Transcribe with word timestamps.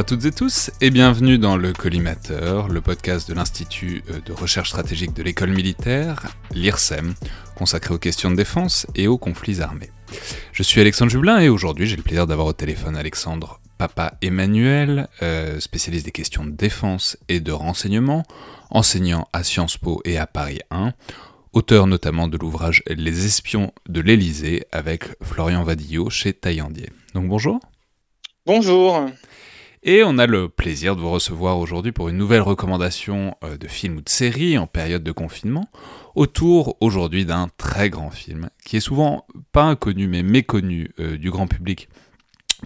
à 0.00 0.02
toutes 0.02 0.24
et 0.24 0.32
tous 0.32 0.70
et 0.80 0.88
bienvenue 0.88 1.36
dans 1.36 1.58
le 1.58 1.74
Collimateur, 1.74 2.68
le 2.68 2.80
podcast 2.80 3.28
de 3.28 3.34
l'Institut 3.34 4.02
euh, 4.08 4.18
de 4.24 4.32
recherche 4.32 4.70
stratégique 4.70 5.12
de 5.12 5.22
l'école 5.22 5.50
militaire, 5.50 6.22
l'IRSEM, 6.54 7.14
consacré 7.54 7.92
aux 7.92 7.98
questions 7.98 8.30
de 8.30 8.36
défense 8.36 8.86
et 8.94 9.08
aux 9.08 9.18
conflits 9.18 9.60
armés. 9.60 9.90
Je 10.52 10.62
suis 10.62 10.80
Alexandre 10.80 11.10
Jublin 11.10 11.40
et 11.40 11.50
aujourd'hui 11.50 11.86
j'ai 11.86 11.96
le 11.96 12.02
plaisir 12.02 12.26
d'avoir 12.26 12.46
au 12.46 12.54
téléphone 12.54 12.96
Alexandre 12.96 13.60
Papa 13.76 14.14
Emmanuel, 14.22 15.06
euh, 15.20 15.60
spécialiste 15.60 16.06
des 16.06 16.12
questions 16.12 16.46
de 16.46 16.52
défense 16.52 17.18
et 17.28 17.40
de 17.40 17.52
renseignement, 17.52 18.22
enseignant 18.70 19.28
à 19.34 19.44
Sciences 19.44 19.76
Po 19.76 20.00
et 20.06 20.16
à 20.16 20.26
Paris 20.26 20.60
1, 20.70 20.94
auteur 21.52 21.86
notamment 21.86 22.26
de 22.26 22.38
l'ouvrage 22.38 22.82
Les 22.86 23.26
espions 23.26 23.74
de 23.86 24.00
l'Élysée 24.00 24.64
avec 24.72 25.04
Florian 25.22 25.62
Vadillot 25.62 26.08
chez 26.08 26.32
Taillandier. 26.32 26.88
Donc 27.12 27.28
bonjour. 27.28 27.60
Bonjour. 28.46 29.10
Et 29.82 30.02
on 30.04 30.18
a 30.18 30.26
le 30.26 30.50
plaisir 30.50 30.94
de 30.94 31.00
vous 31.00 31.10
recevoir 31.10 31.58
aujourd'hui 31.58 31.90
pour 31.90 32.10
une 32.10 32.18
nouvelle 32.18 32.42
recommandation 32.42 33.34
euh, 33.42 33.56
de 33.56 33.66
film 33.66 33.96
ou 33.96 34.00
de 34.02 34.10
série 34.10 34.58
en 34.58 34.66
période 34.66 35.02
de 35.02 35.10
confinement, 35.10 35.70
autour 36.14 36.76
aujourd'hui 36.82 37.24
d'un 37.24 37.48
très 37.56 37.88
grand 37.88 38.10
film, 38.10 38.50
qui 38.62 38.76
est 38.76 38.80
souvent 38.80 39.26
pas 39.52 39.62
inconnu 39.62 40.06
mais 40.06 40.22
méconnu 40.22 40.90
euh, 41.00 41.16
du 41.16 41.30
grand 41.30 41.46
public, 41.46 41.88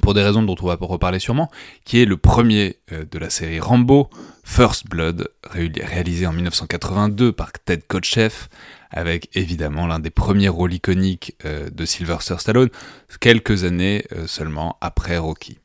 pour 0.03 0.13
des 0.13 0.25
raisons 0.25 0.43
dont 0.43 0.57
on 0.61 0.67
va 0.67 0.77
reparler 0.81 1.21
sûrement, 1.21 1.53
qui 1.85 2.03
est 2.03 2.05
le 2.05 2.17
premier 2.17 2.79
euh, 2.91 3.05
de 3.09 3.19
la 3.21 3.31
série 3.31 3.61
Rambo, 3.61 4.11
First 4.43 4.89
Blood, 4.89 5.29
réalisé 5.53 6.27
en 6.27 6.33
1982 6.33 7.31
par 7.31 7.53
Ted 7.53 7.85
Kotcheff, 7.87 8.49
avec 8.91 9.29
évidemment 9.37 9.87
l'un 9.87 10.01
des 10.01 10.11
premiers 10.11 10.49
rôles 10.49 10.75
iconiques 10.75 11.37
de 11.45 11.85
Sylvester 11.85 12.37
Stallone, 12.39 12.69
quelques 13.21 13.65
années 13.65 14.05
seulement 14.27 14.77
après 14.81 15.19
Rocky. 15.19 15.59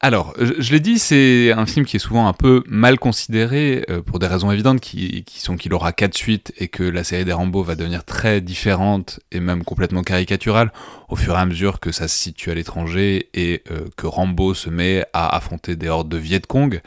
Alors, 0.00 0.32
je, 0.38 0.72
l'ai 0.72 0.78
dit, 0.78 1.00
c'est 1.00 1.50
un 1.50 1.66
film 1.66 1.84
qui 1.84 1.96
est 1.96 1.98
souvent 1.98 2.28
un 2.28 2.32
peu 2.32 2.62
mal 2.68 3.00
considéré 3.00 3.84
euh, 3.90 4.00
pour 4.00 4.20
des 4.20 4.28
raisons 4.28 4.52
évidentes 4.52 4.78
qui, 4.80 5.24
sont 5.38 5.56
qu'il 5.56 5.74
aura 5.74 5.92
quatre 5.92 6.16
suites 6.16 6.52
et 6.56 6.68
que 6.68 6.84
la 6.84 7.02
série 7.02 7.24
des 7.24 7.32
Rambo 7.32 7.64
va 7.64 7.74
devenir 7.74 8.04
très 8.04 8.40
différente 8.40 9.18
et 9.32 9.40
même 9.40 9.64
complètement 9.64 10.02
caricaturale 10.02 10.72
au 11.08 11.16
fur 11.16 11.34
et 11.34 11.38
à 11.38 11.46
mesure 11.46 11.80
que 11.80 11.90
ça 11.90 12.06
se 12.06 12.16
situe 12.16 12.52
à 12.52 12.54
l'étranger 12.54 13.28
et 13.34 13.64
euh, 13.72 13.88
que 13.96 14.06
Rambo 14.06 14.54
se 14.54 14.70
met 14.70 15.04
à 15.14 15.34
affronter 15.34 15.74
des 15.74 15.88
hordes 15.88 16.08
de 16.08 16.16
Viet 16.16 16.42
Cong. 16.46 16.80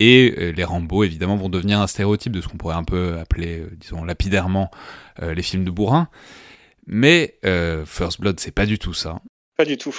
Et 0.00 0.34
euh, 0.36 0.50
les 0.50 0.64
Rambo, 0.64 1.04
évidemment, 1.04 1.36
vont 1.36 1.48
devenir 1.48 1.80
un 1.80 1.86
stéréotype 1.86 2.32
de 2.32 2.40
ce 2.40 2.48
qu'on 2.48 2.56
pourrait 2.56 2.74
un 2.74 2.84
peu 2.84 3.18
appeler, 3.20 3.66
disons, 3.76 4.02
lapidairement, 4.02 4.72
les 5.22 5.42
films 5.42 5.64
de 5.64 5.70
bourrin. 5.70 6.08
Mais 6.88 7.38
First 7.86 8.20
Blood, 8.20 8.40
c'est 8.40 8.52
pas 8.52 8.66
du 8.66 8.78
tout 8.78 8.94
ça. 8.94 9.20
Pas 9.56 9.64
du 9.64 9.76
tout. 9.76 9.94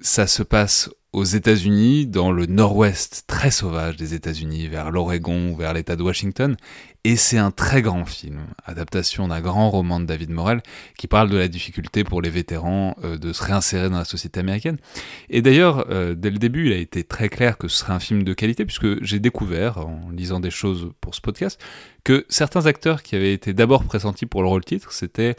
Ça 0.00 0.26
se 0.26 0.42
passe 0.42 0.90
aux 1.16 1.24
États-Unis, 1.24 2.06
dans 2.06 2.30
le 2.30 2.44
nord-ouest 2.44 3.24
très 3.26 3.50
sauvage 3.50 3.96
des 3.96 4.12
États-Unis, 4.12 4.68
vers 4.68 4.90
l'Oregon, 4.90 5.56
vers 5.56 5.72
l'État 5.72 5.96
de 5.96 6.02
Washington, 6.02 6.58
et 7.04 7.16
c'est 7.16 7.38
un 7.38 7.50
très 7.50 7.80
grand 7.80 8.04
film, 8.04 8.40
adaptation 8.66 9.26
d'un 9.28 9.40
grand 9.40 9.70
roman 9.70 9.98
de 9.98 10.04
David 10.04 10.28
Morel, 10.28 10.60
qui 10.98 11.06
parle 11.06 11.30
de 11.30 11.38
la 11.38 11.48
difficulté 11.48 12.04
pour 12.04 12.20
les 12.20 12.28
vétérans 12.28 12.96
euh, 13.02 13.16
de 13.16 13.32
se 13.32 13.42
réinsérer 13.42 13.88
dans 13.88 13.96
la 13.96 14.04
société 14.04 14.40
américaine. 14.40 14.76
Et 15.30 15.40
d'ailleurs, 15.40 15.86
euh, 15.88 16.14
dès 16.14 16.28
le 16.28 16.36
début, 16.36 16.66
il 16.66 16.72
a 16.74 16.76
été 16.76 17.02
très 17.02 17.30
clair 17.30 17.56
que 17.56 17.66
ce 17.66 17.78
serait 17.78 17.94
un 17.94 18.00
film 18.00 18.22
de 18.22 18.34
qualité, 18.34 18.66
puisque 18.66 19.02
j'ai 19.02 19.18
découvert, 19.18 19.78
en 19.78 20.10
lisant 20.10 20.38
des 20.38 20.50
choses 20.50 20.90
pour 21.00 21.14
ce 21.14 21.22
podcast, 21.22 21.58
que 22.04 22.26
certains 22.28 22.66
acteurs 22.66 23.02
qui 23.02 23.16
avaient 23.16 23.32
été 23.32 23.54
d'abord 23.54 23.84
pressentis 23.84 24.26
pour 24.26 24.42
le 24.42 24.48
rôle 24.48 24.66
titre, 24.66 24.92
c'était 24.92 25.34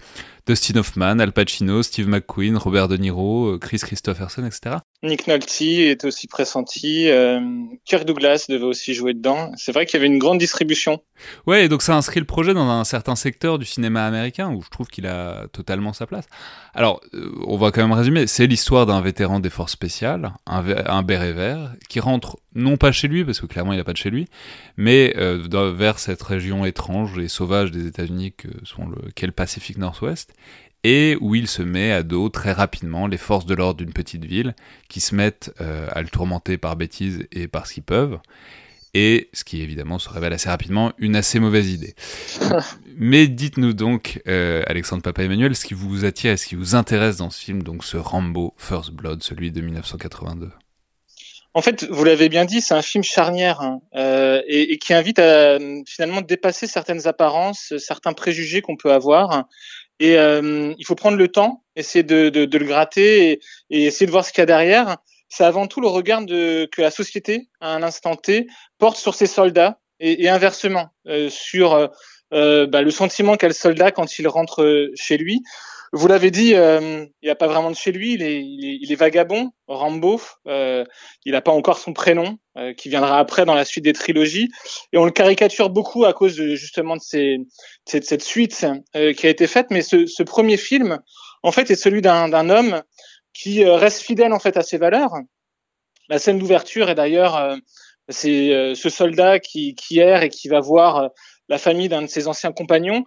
Dustin 0.48 0.80
Hoffman, 0.80 1.20
Al 1.20 1.34
Pacino, 1.34 1.84
Steve 1.84 2.08
McQueen, 2.08 2.58
Robert 2.58 2.88
De 2.88 2.98
Niro, 2.98 3.54
euh, 3.54 3.60
Chris 3.60 3.78
Christopherson, 3.78 4.44
etc. 4.44 4.78
Nick 5.04 5.28
Nolte 5.28 5.62
est 5.62 6.06
aussi 6.06 6.28
pressenti. 6.28 7.08
Euh, 7.08 7.40
Kirk 7.86 8.04
Douglas 8.04 8.48
devait 8.50 8.66
aussi 8.66 8.96
jouer 8.96 9.14
dedans. 9.14 9.52
C'est 9.56 9.72
vrai 9.72 9.86
qu'il 9.86 9.94
y 9.94 9.98
avait 9.98 10.12
une 10.12 10.18
grande 10.18 10.40
distribution. 10.40 11.04
Ouais, 11.46 11.66
et 11.66 11.70
donc 11.70 11.84
ça 11.84 11.96
inscrit 11.96 12.20
le 12.20 12.26
projet 12.26 12.56
dans 12.56 12.68
un 12.68 12.84
certain 12.84 13.16
secteur 13.16 13.60
du 13.60 13.66
cinéma 13.66 14.08
américain 14.08 14.52
où 14.52 14.64
je 14.64 14.70
trouve 14.70 14.88
qu'il 14.88 15.06
a 15.06 15.48
totalement 15.52 15.94
sa 15.94 16.08
place. 16.08 16.26
Alors, 16.74 17.00
euh, 17.14 17.32
on 17.46 17.58
va 17.58 17.70
quand 17.70 17.82
même 17.82 17.96
résumer. 17.96 18.26
C'est 18.26 18.48
l'histoire 18.48 18.88
d'un 18.88 19.00
vétéran 19.02 19.40
des 19.40 19.52
forces 19.52 19.74
spéciales, 19.74 20.34
un, 20.48 20.66
un, 20.88 21.04
béret 21.04 21.34
vert, 21.34 21.74
qui 21.90 22.00
rentre 22.00 22.38
non 22.56 22.78
pas 22.78 22.92
chez 22.92 23.08
lui, 23.08 23.24
parce 23.24 23.40
que 23.40 23.46
clairement 23.46 23.74
il 23.74 23.78
n'a 23.78 23.84
pas 23.84 23.94
de 23.94 23.98
chez 23.98 24.10
lui, 24.10 24.28
mais 24.78 25.14
vers 25.16 26.00
cette 26.00 26.24
région 26.24 26.66
étrange 26.66 27.20
et 27.20 27.28
sauvage 27.28 27.70
des 27.70 27.86
États-Unis 27.86 28.34
que 28.36 28.48
sont 28.64 28.88
le 28.88 29.12
qu'est 29.12 29.28
le 29.28 29.32
Pacifique 29.32 29.78
Nord-Ouest 29.78 30.34
et 30.84 31.18
où 31.22 31.36
il 31.36 31.48
se 31.48 31.62
met 31.62 31.92
à 31.92 32.04
dos 32.04 32.30
très 32.30 32.52
rapidement 32.52 33.08
les 33.08 33.18
forces 33.18 33.46
de 33.46 33.56
l'ordre 33.56 33.78
d'une 33.78 33.94
petite 33.94 34.26
ville 34.26 34.56
qui 34.90 35.00
se 35.00 35.16
mettent 35.16 35.54
euh, 35.62 35.88
à 35.92 36.02
le 36.02 36.08
tourmenter 36.08 36.58
par 36.58 36.76
bêtises 36.76 37.28
et 37.32 37.48
par 37.48 37.68
ce 37.68 37.74
qu'ils 37.74 37.84
peuvent. 37.84 38.20
Et 38.94 39.30
ce 39.34 39.44
qui 39.44 39.62
évidemment 39.62 40.00
se 40.00 40.10
révèle 40.10 40.34
assez 40.34 40.50
rapidement 40.50 40.94
une 40.98 41.16
assez 41.16 41.40
mauvaise 41.40 41.70
idée. 41.70 41.94
Mais 42.96 43.28
dites-nous 43.28 43.74
donc, 43.74 44.22
euh, 44.28 44.64
Alexandre 44.66 45.04
Papa 45.04 45.24
Emmanuel, 45.24 45.56
ce 45.56 45.66
qui 45.66 45.74
vous 45.74 46.06
attire 46.06 46.32
et 46.32 46.38
ce 46.38 46.48
qui 46.48 46.56
vous 46.56 46.74
intéresse 46.74 47.18
dans 47.18 47.30
ce 47.30 47.44
film, 47.44 47.62
donc 47.62 47.84
ce 47.84 47.98
Rambo 47.98 48.54
First 48.58 48.92
Blood, 48.92 49.22
celui 49.22 49.52
de 49.52 49.62
1982 49.62 50.50
en 51.54 51.62
fait, 51.64 51.86
vous 51.86 52.04
l'avez 52.04 52.30
bien 52.30 52.46
dit, 52.46 52.62
c'est 52.62 52.76
un 52.76 52.84
film 52.84 53.04
charnière 53.04 53.62
hein, 53.62 53.82
euh, 53.96 54.44
et, 54.48 54.78
qui 54.78 54.94
invite 54.94 55.18
à 55.18 55.58
finalement 55.88 56.22
dépasser 56.22 56.68
certaines 56.68 57.08
apparences, 57.08 57.74
certains 57.80 58.14
préjugés 58.14 58.62
qu'on 58.62 58.78
peut 58.78 58.92
avoir. 58.92 59.46
Et 60.00 60.18
euh, 60.18 60.74
il 60.78 60.86
faut 60.86 60.96
prendre 60.96 61.18
le 61.18 61.28
temps, 61.28 61.64
essayer 61.76 62.04
de, 62.04 62.30
de, 62.30 62.46
de 62.46 62.58
le 62.58 62.66
gratter 62.66 63.32
et, 63.32 63.40
et, 63.70 63.86
essayer 63.86 64.06
de 64.06 64.12
voir 64.12 64.24
ce 64.26 64.32
qu'il 64.32 64.42
y 64.42 64.44
a 64.44 64.46
derrière. 64.46 64.98
C'est 65.30 65.44
avant 65.44 65.68
tout 65.68 65.82
le 65.82 65.88
regard 65.88 66.26
de, 66.26 66.68
que 66.72 66.82
la 66.82 66.92
société, 66.92 67.50
à 67.60 67.74
un 67.74 67.84
instant 67.84 68.16
T, 68.16 68.48
porte 68.78 68.98
sur 68.98 69.16
ses 69.16 69.28
soldats 69.28 69.80
et, 70.00 70.24
et 70.24 70.30
inversement 70.30 70.90
euh, 71.08 71.30
sur 71.30 71.90
euh, 72.34 72.68
bah, 72.68 72.82
le 72.82 72.92
sentiment 72.92 73.36
qu'a 73.36 73.48
le 73.48 73.54
soldat 73.54 73.92
quand 73.92 74.20
il 74.20 74.28
rentre 74.28 74.92
chez 74.96 75.18
lui. 75.18 75.42
Vous 75.94 76.08
l'avez 76.08 76.32
dit, 76.32 76.54
euh, 76.54 77.06
il 77.22 77.26
n'y 77.26 77.30
a 77.30 77.36
pas 77.36 77.48
vraiment 77.48 77.72
de 77.72 77.76
chez 77.76 77.92
lui, 77.92 78.14
il 78.14 78.24
est, 78.24 78.42
il 78.44 78.92
est, 78.92 78.96
vagabond, 78.96 79.52
Rambo, 79.68 80.20
euh, 80.48 80.84
il 81.24 81.32
n'a 81.32 81.42
pas 81.42 81.52
encore 81.52 81.78
son 81.78 81.94
prénom, 81.94 82.38
euh, 82.58 82.74
qui 82.74 82.90
viendra 82.90 83.20
après 83.20 83.46
dans 83.46 83.56
la 83.56 83.64
suite 83.64 83.86
des 83.86 83.94
trilogies, 83.94 84.50
et 84.92 84.98
on 84.98 85.06
le 85.06 85.12
caricature 85.12 85.70
beaucoup 85.70 86.06
à 86.06 86.14
cause 86.14 86.36
de, 86.36 86.56
justement 86.56 86.96
de, 86.98 87.02
ces, 87.02 87.38
cette 87.86 88.22
suite 88.22 88.66
qui 88.94 89.28
a 89.28 89.30
été 89.30 89.48
faite, 89.48 89.68
mais 89.70 89.82
ce, 89.82 90.06
ce, 90.06 90.24
premier 90.24 90.58
film, 90.58 91.00
en 91.44 91.52
fait, 91.52 91.72
est 91.72 91.76
celui 91.76 92.02
d'un 92.02 92.50
homme 92.50 92.82
qui 93.34 93.64
reste 93.64 94.02
fidèle 94.02 94.34
en 94.34 94.40
fait 94.40 94.58
à 94.58 94.64
ses 94.64 94.78
valeurs. 94.78 95.14
La 96.10 96.20
scène 96.20 96.40
d'ouverture 96.40 96.90
est 96.90 96.96
d'ailleurs, 96.96 97.58
c'est 98.10 98.74
ce 98.76 98.90
soldat 98.90 99.40
qui, 99.40 99.76
qui 99.76 100.00
erre 100.00 100.24
et 100.24 100.30
qui 100.30 100.48
va 100.48 100.60
voir 100.60 101.12
la 101.48 101.58
famille 101.58 101.90
d'un 101.90 102.02
de 102.02 102.08
ses 102.08 102.28
anciens 102.28 102.52
compagnons, 102.52 103.06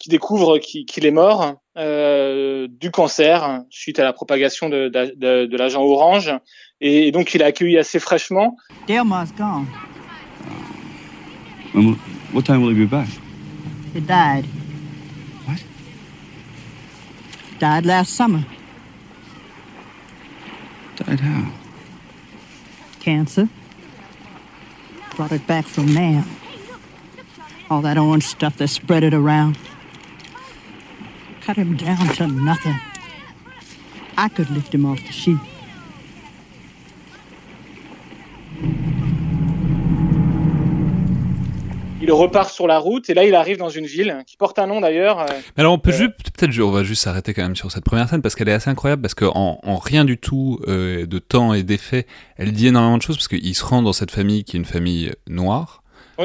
qui 0.00 0.08
découvre 0.08 0.58
qu'il 0.58 1.06
est 1.06 1.10
mort 1.10 1.60
euh, 1.76 2.66
du 2.68 2.90
cancer 2.90 3.60
suite 3.68 3.98
à 3.98 4.04
la 4.04 4.14
propagation 4.14 4.70
de, 4.70 4.88
de, 4.88 5.44
de 5.44 5.56
l'agent 5.56 5.82
orange. 5.82 6.32
Et, 6.80 7.12
donc, 7.12 7.34
il 7.34 7.42
a 7.42 7.46
accueilli 7.46 7.76
assez 7.78 8.00
fraîchement. 8.00 8.56
Delmar's 8.88 9.30
gone. 9.32 9.66
What 12.32 12.46
time 12.46 12.62
will 12.62 12.74
he 12.74 12.86
be 12.86 12.90
back? 12.90 13.08
He 13.92 14.00
died. 14.00 14.46
What? 15.46 15.62
Died 17.58 17.84
last 17.84 18.14
summer. 18.14 18.44
Died 20.96 21.20
how? 21.20 21.52
Cancer. 23.00 23.48
Brought 25.14 25.32
it 25.32 25.46
back 25.46 25.66
from 25.66 25.92
Nam. 25.92 26.24
All 27.68 27.82
that 27.82 27.98
orange 27.98 28.24
stuff 28.24 28.56
that 28.56 28.68
spread 28.68 29.04
it 29.04 29.12
around. 29.12 29.58
Cut 31.50 31.58
him 31.58 31.74
down 31.74 32.06
to 32.14 32.28
nothing. 32.28 32.76
I 34.16 34.28
could 34.28 34.50
lift 34.50 34.72
him 34.72 34.86
off 34.86 35.00
the 35.04 35.12
sheet. 35.12 35.38
il 42.00 42.12
repart 42.12 42.50
sur 42.50 42.68
la 42.68 42.78
route 42.78 43.10
et 43.10 43.14
là 43.14 43.24
il 43.24 43.34
arrive 43.34 43.56
dans 43.56 43.68
une 43.68 43.86
ville 43.86 44.22
qui 44.26 44.36
porte 44.36 44.60
un 44.60 44.68
nom 44.68 44.80
d'ailleurs. 44.80 45.20
Euh, 45.20 45.26
Mais 45.56 45.62
alors 45.62 45.72
on 45.72 45.78
peut 45.78 45.90
euh, 45.90 45.92
juste 45.92 46.12
peut-être 46.32 46.60
on 46.60 46.70
va 46.70 46.84
juste 46.84 47.02
s'arrêter 47.02 47.34
quand 47.34 47.42
même 47.42 47.56
sur 47.56 47.72
cette 47.72 47.84
première 47.84 48.08
scène 48.08 48.22
parce 48.22 48.36
qu'elle 48.36 48.48
est 48.48 48.52
assez 48.52 48.70
incroyable 48.70 49.02
parce 49.02 49.14
qu'en 49.14 49.58
en, 49.60 49.76
rien 49.76 50.04
du 50.04 50.18
tout 50.18 50.60
euh, 50.68 51.04
de 51.04 51.18
temps 51.18 51.52
et 51.52 51.64
d'effet, 51.64 52.06
elle 52.36 52.52
dit 52.52 52.68
énormément 52.68 52.96
de 52.96 53.02
choses 53.02 53.16
parce 53.16 53.28
qu'il 53.28 53.54
se 53.56 53.64
rend 53.64 53.82
dans 53.82 53.92
cette 53.92 54.12
famille 54.12 54.44
qui 54.44 54.56
est 54.56 54.60
une 54.60 54.64
famille 54.64 55.10
noire 55.28 55.79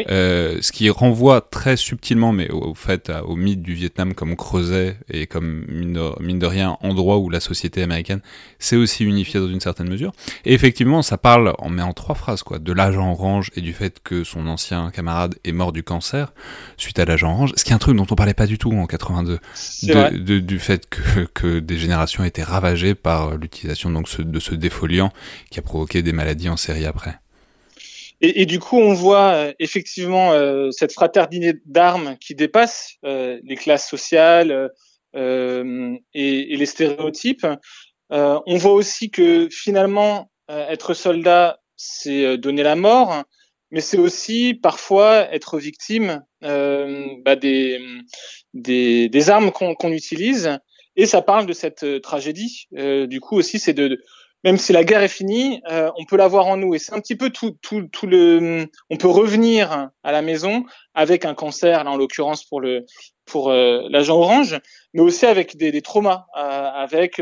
euh, 0.09 0.57
ce 0.61 0.71
qui 0.71 0.89
renvoie 0.89 1.41
très 1.41 1.77
subtilement, 1.77 2.31
mais 2.31 2.49
au, 2.49 2.73
fait, 2.73 3.11
au 3.25 3.35
mythe 3.35 3.61
du 3.61 3.73
Vietnam 3.73 4.13
comme 4.13 4.35
creuset 4.35 4.97
et 5.09 5.27
comme 5.27 5.65
mine 5.67 6.39
de, 6.39 6.45
rien 6.45 6.77
endroit 6.81 7.17
où 7.17 7.29
la 7.29 7.39
société 7.39 7.81
américaine 7.81 8.21
s'est 8.59 8.75
aussi 8.75 9.03
unifiée 9.03 9.39
dans 9.39 9.47
une 9.47 9.59
certaine 9.59 9.89
mesure. 9.89 10.11
Et 10.45 10.53
effectivement, 10.53 11.01
ça 11.01 11.17
parle, 11.17 11.53
on 11.59 11.69
met 11.69 11.81
en 11.81 11.93
trois 11.93 12.15
phrases, 12.15 12.43
quoi, 12.43 12.59
de 12.59 12.73
l'agent 12.73 13.11
orange 13.11 13.51
et 13.55 13.61
du 13.61 13.73
fait 13.73 13.99
que 14.03 14.23
son 14.23 14.47
ancien 14.47 14.91
camarade 14.91 15.35
est 15.43 15.51
mort 15.51 15.71
du 15.71 15.83
cancer 15.83 16.33
suite 16.77 16.99
à 16.99 17.05
l'agent 17.05 17.31
orange, 17.31 17.53
ce 17.55 17.63
qui 17.63 17.71
est 17.71 17.75
un 17.75 17.79
truc 17.79 17.95
dont 17.95 18.07
on 18.09 18.15
parlait 18.15 18.33
pas 18.33 18.47
du 18.47 18.57
tout 18.57 18.71
en 18.71 18.85
82, 18.85 19.39
de, 19.83 20.39
du 20.39 20.59
fait 20.59 20.87
que, 20.89 21.25
que 21.33 21.59
des 21.59 21.77
générations 21.77 22.23
étaient 22.23 22.43
ravagées 22.43 22.95
par 22.95 23.37
l'utilisation 23.37 23.89
donc 23.89 24.05
de 24.19 24.39
ce 24.39 24.55
défoliant 24.55 25.11
qui 25.49 25.59
a 25.59 25.61
provoqué 25.61 26.01
des 26.01 26.13
maladies 26.13 26.49
en 26.49 26.57
série 26.57 26.85
après. 26.85 27.19
Et, 28.33 28.45
du 28.45 28.59
coup, 28.59 28.77
on 28.77 28.93
voit 28.93 29.33
euh, 29.33 29.53
effectivement 29.59 30.33
euh, 30.33 30.71
cette 30.71 30.93
fraternité 30.93 31.59
d'armes 31.65 32.17
qui 32.19 32.33
dépasse 32.33 32.95
euh, 33.05 33.39
les 33.43 33.55
classes 33.55 33.87
sociales 33.87 34.69
et, 35.13 35.99
les 36.13 36.65
stéréotypes. 36.65 37.47
on 38.09 38.57
voit 38.57 38.73
aussi 38.73 39.11
que 39.11 39.47
finalement, 39.49 40.29
être 40.49 40.93
soldat, 40.93 41.59
c'est 41.77 42.37
donner 42.37 42.63
la 42.63 42.75
mort, 42.75 43.23
mais 43.71 43.79
c'est 43.79 43.97
aussi 43.97 44.53
parfois 44.53 45.33
être 45.33 45.57
victime 45.57 46.21
bah, 46.41 47.35
des, 47.37 49.29
armes 49.29 49.51
qu'on 49.51 49.91
utilise. 49.91 50.57
Et 50.97 51.05
ça 51.05 51.21
parle 51.21 51.45
de 51.45 51.53
cette 51.53 52.01
tragédie. 52.01 52.67
du 52.73 53.21
coup 53.21 53.37
aussi, 53.37 53.57
c'est 53.57 53.73
de, 53.73 54.01
même 54.45 54.57
si 54.57 54.71
la 54.73 54.83
guerre 54.83 55.01
est 55.01 55.07
finie, 55.07 55.59
euh, 55.71 55.91
on 55.97 56.05
peut 56.05 56.17
l'avoir 56.17 56.45
en 56.45 56.55
nous. 56.55 56.75
Et 56.75 56.79
c'est 56.79 56.93
un 56.93 57.01
petit 57.01 57.15
peu 57.15 57.31
tout, 57.31 57.57
tout, 57.63 57.89
tout 57.91 58.05
le. 58.05 58.67
On 58.91 58.95
peut 58.95 59.09
revenir 59.09 59.89
à 60.03 60.11
la 60.11 60.21
maison 60.21 60.65
avec 60.93 61.25
un 61.25 61.33
cancer, 61.33 61.83
là 61.83 61.89
en 61.89 61.97
l'occurrence 61.97 62.45
pour 62.45 62.61
le 62.61 62.85
pour 63.25 63.49
euh, 63.49 63.81
l'agent 63.89 64.17
orange, 64.17 64.61
mais 64.93 65.01
aussi 65.01 65.25
avec 65.25 65.57
des, 65.57 65.71
des 65.71 65.81
traumas, 65.81 66.27
euh, 66.37 66.69
avec 66.75 67.19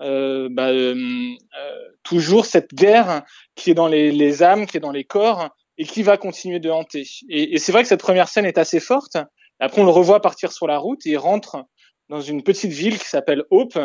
bah, 0.00 0.72
toujours 2.02 2.44
cette 2.44 2.74
guerre 2.74 3.22
qui 3.54 3.70
est 3.70 3.74
dans 3.74 3.86
les, 3.86 4.10
les, 4.10 4.42
âmes, 4.42 4.66
qui 4.66 4.76
est 4.76 4.80
dans 4.80 4.90
les 4.90 5.04
corps 5.04 5.48
et 5.78 5.84
qui 5.84 6.02
va 6.02 6.16
continuer 6.16 6.58
de 6.58 6.68
hanter. 6.68 7.04
Et, 7.30 7.54
et 7.54 7.58
c'est 7.58 7.70
vrai 7.70 7.82
que 7.82 7.88
cette 7.88 8.00
première 8.00 8.28
scène 8.28 8.44
est 8.44 8.58
assez 8.58 8.80
forte. 8.80 9.16
Après, 9.60 9.80
on 9.80 9.84
le 9.84 9.90
revoit 9.90 10.20
partir 10.20 10.50
sur 10.50 10.66
la 10.66 10.78
route 10.78 11.06
et 11.06 11.10
il 11.10 11.16
rentre 11.16 11.64
dans 12.08 12.20
une 12.20 12.42
petite 12.42 12.72
ville 12.72 12.98
qui 12.98 13.08
s'appelle 13.08 13.44
Hope, 13.50 13.78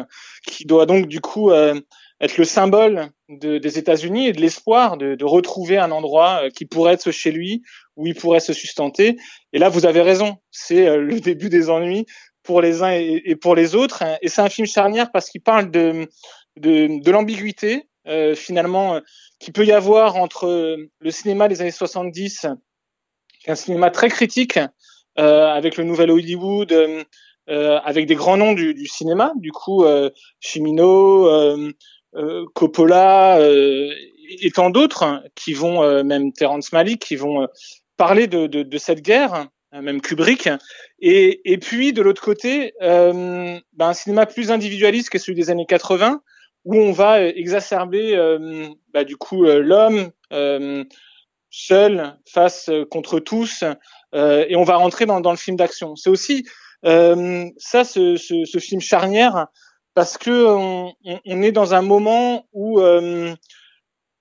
qui 0.45 0.66
doit 0.66 0.86
donc 0.86 1.07
du 1.07 1.22
coup 1.22 1.51
euh, 1.51 1.80
être 2.21 2.38
le 2.38 2.45
symbole 2.45 3.09
de, 3.29 3.57
des 3.57 3.79
États-Unis 3.79 4.27
et 4.27 4.31
de 4.31 4.39
l'espoir 4.39 4.97
de, 4.97 5.15
de, 5.15 5.25
retrouver 5.25 5.77
un 5.77 5.91
endroit 5.91 6.44
euh, 6.44 6.50
qui 6.50 6.65
pourrait 6.65 6.94
être 6.94 7.12
chez 7.12 7.31
lui, 7.31 7.63
où 7.97 8.06
il 8.06 8.15
pourrait 8.15 8.39
se 8.39 8.53
sustenter. 8.53 9.18
Et 9.53 9.59
là, 9.59 9.69
vous 9.69 9.85
avez 9.85 10.01
raison, 10.01 10.38
c'est 10.51 10.88
euh, 10.88 10.97
le 10.97 11.19
début 11.19 11.50
des 11.50 11.69
ennuis 11.69 12.06
pour 12.44 12.62
les 12.62 12.83
uns 12.83 12.91
et, 12.91 13.35
pour 13.35 13.56
les 13.56 13.75
autres. 13.75 14.03
Et 14.21 14.29
c'est 14.29 14.41
un 14.41 14.50
film 14.50 14.68
charnière 14.68 15.12
parce 15.12 15.29
qu'il 15.29 15.41
parle 15.41 15.71
de, 15.71 16.07
de, 16.57 17.01
de 17.01 17.12
l'ambiguïté, 17.12 17.88
euh, 18.07 18.35
finalement, 18.35 19.00
qui 19.39 19.51
peut 19.51 19.65
y 19.65 19.71
avoir 19.71 20.15
entre 20.15 20.77
le 21.00 21.12
cinéma 21.12 21.47
des 21.47 21.62
années 21.62 21.69
70, 21.69 22.47
qui 23.39 23.50
est 23.50 23.51
un 23.51 23.56
cinéma 23.56 23.91
très 23.91 24.09
critique, 24.09 24.59
avec 25.17 25.77
le 25.77 25.83
nouvel 25.83 26.09
Hollywood, 26.09 26.74
avec 27.47 28.07
des 28.07 28.15
grands 28.15 28.38
noms 28.38 28.53
du, 28.53 28.74
du 28.74 28.88
cinéma, 28.88 29.33
du 29.35 29.51
coup, 29.51 29.85
Chimino, 30.39 31.27
euh, 31.27 31.71
Coppola 32.54 33.40
euh, 33.40 33.90
et 34.42 34.52
tant 34.52 34.69
d'autres 34.69 35.24
qui 35.36 35.54
vont, 35.54 35.84
euh, 35.84 36.04
même 36.04 36.34
Terrence 36.34 36.72
Malick, 36.72 37.02
qui 37.02 37.16
vont 37.16 37.48
parler 37.98 38.28
de, 38.28 38.48
de, 38.48 38.63
de, 38.63 38.78
cette 38.78 39.02
guerre, 39.02 39.48
même 39.74 40.02
Kubrick. 40.02 40.50
Et, 41.00 41.42
et 41.52 41.58
puis 41.58 41.94
de 41.94 42.02
l'autre 42.02 42.22
côté, 42.22 42.74
ben, 42.80 43.62
un 43.80 43.94
cinéma 43.94 44.25
plus 44.25 44.52
individualiste 44.52 45.10
que 45.10 45.19
celui 45.19 45.36
des 45.36 45.50
années 45.50 45.66
80, 45.66 46.22
où 46.66 46.75
on 46.75 46.92
va 46.92 47.24
exacerber 47.24 48.16
bah, 48.94 49.04
du 49.04 49.18
coup 49.18 49.44
l'homme 49.44 50.12
seul 51.50 52.18
face 52.28 52.69
contre 52.90 53.19
tous, 53.19 53.63
et 54.13 54.56
on 54.56 54.63
va 54.63 54.75
rentrer 54.78 55.06
dans, 55.06 55.22
dans 55.22 55.31
le 55.31 55.38
film 55.38 55.58
d'action. 55.58 55.96
C'est 55.96 56.10
aussi 56.10 56.46
ça, 56.84 57.84
ce, 57.84 58.16
ce, 58.18 58.46
ce, 58.46 58.60
film 58.60 58.81
charnière 58.81 59.48
parce 59.93 60.17
que 60.17 60.45
on, 60.47 60.93
on, 61.03 61.41
est 61.41 61.51
dans 61.51 61.73
un 61.73 61.81
moment 61.81 62.45
où 62.53 62.79
euh, 62.79 63.35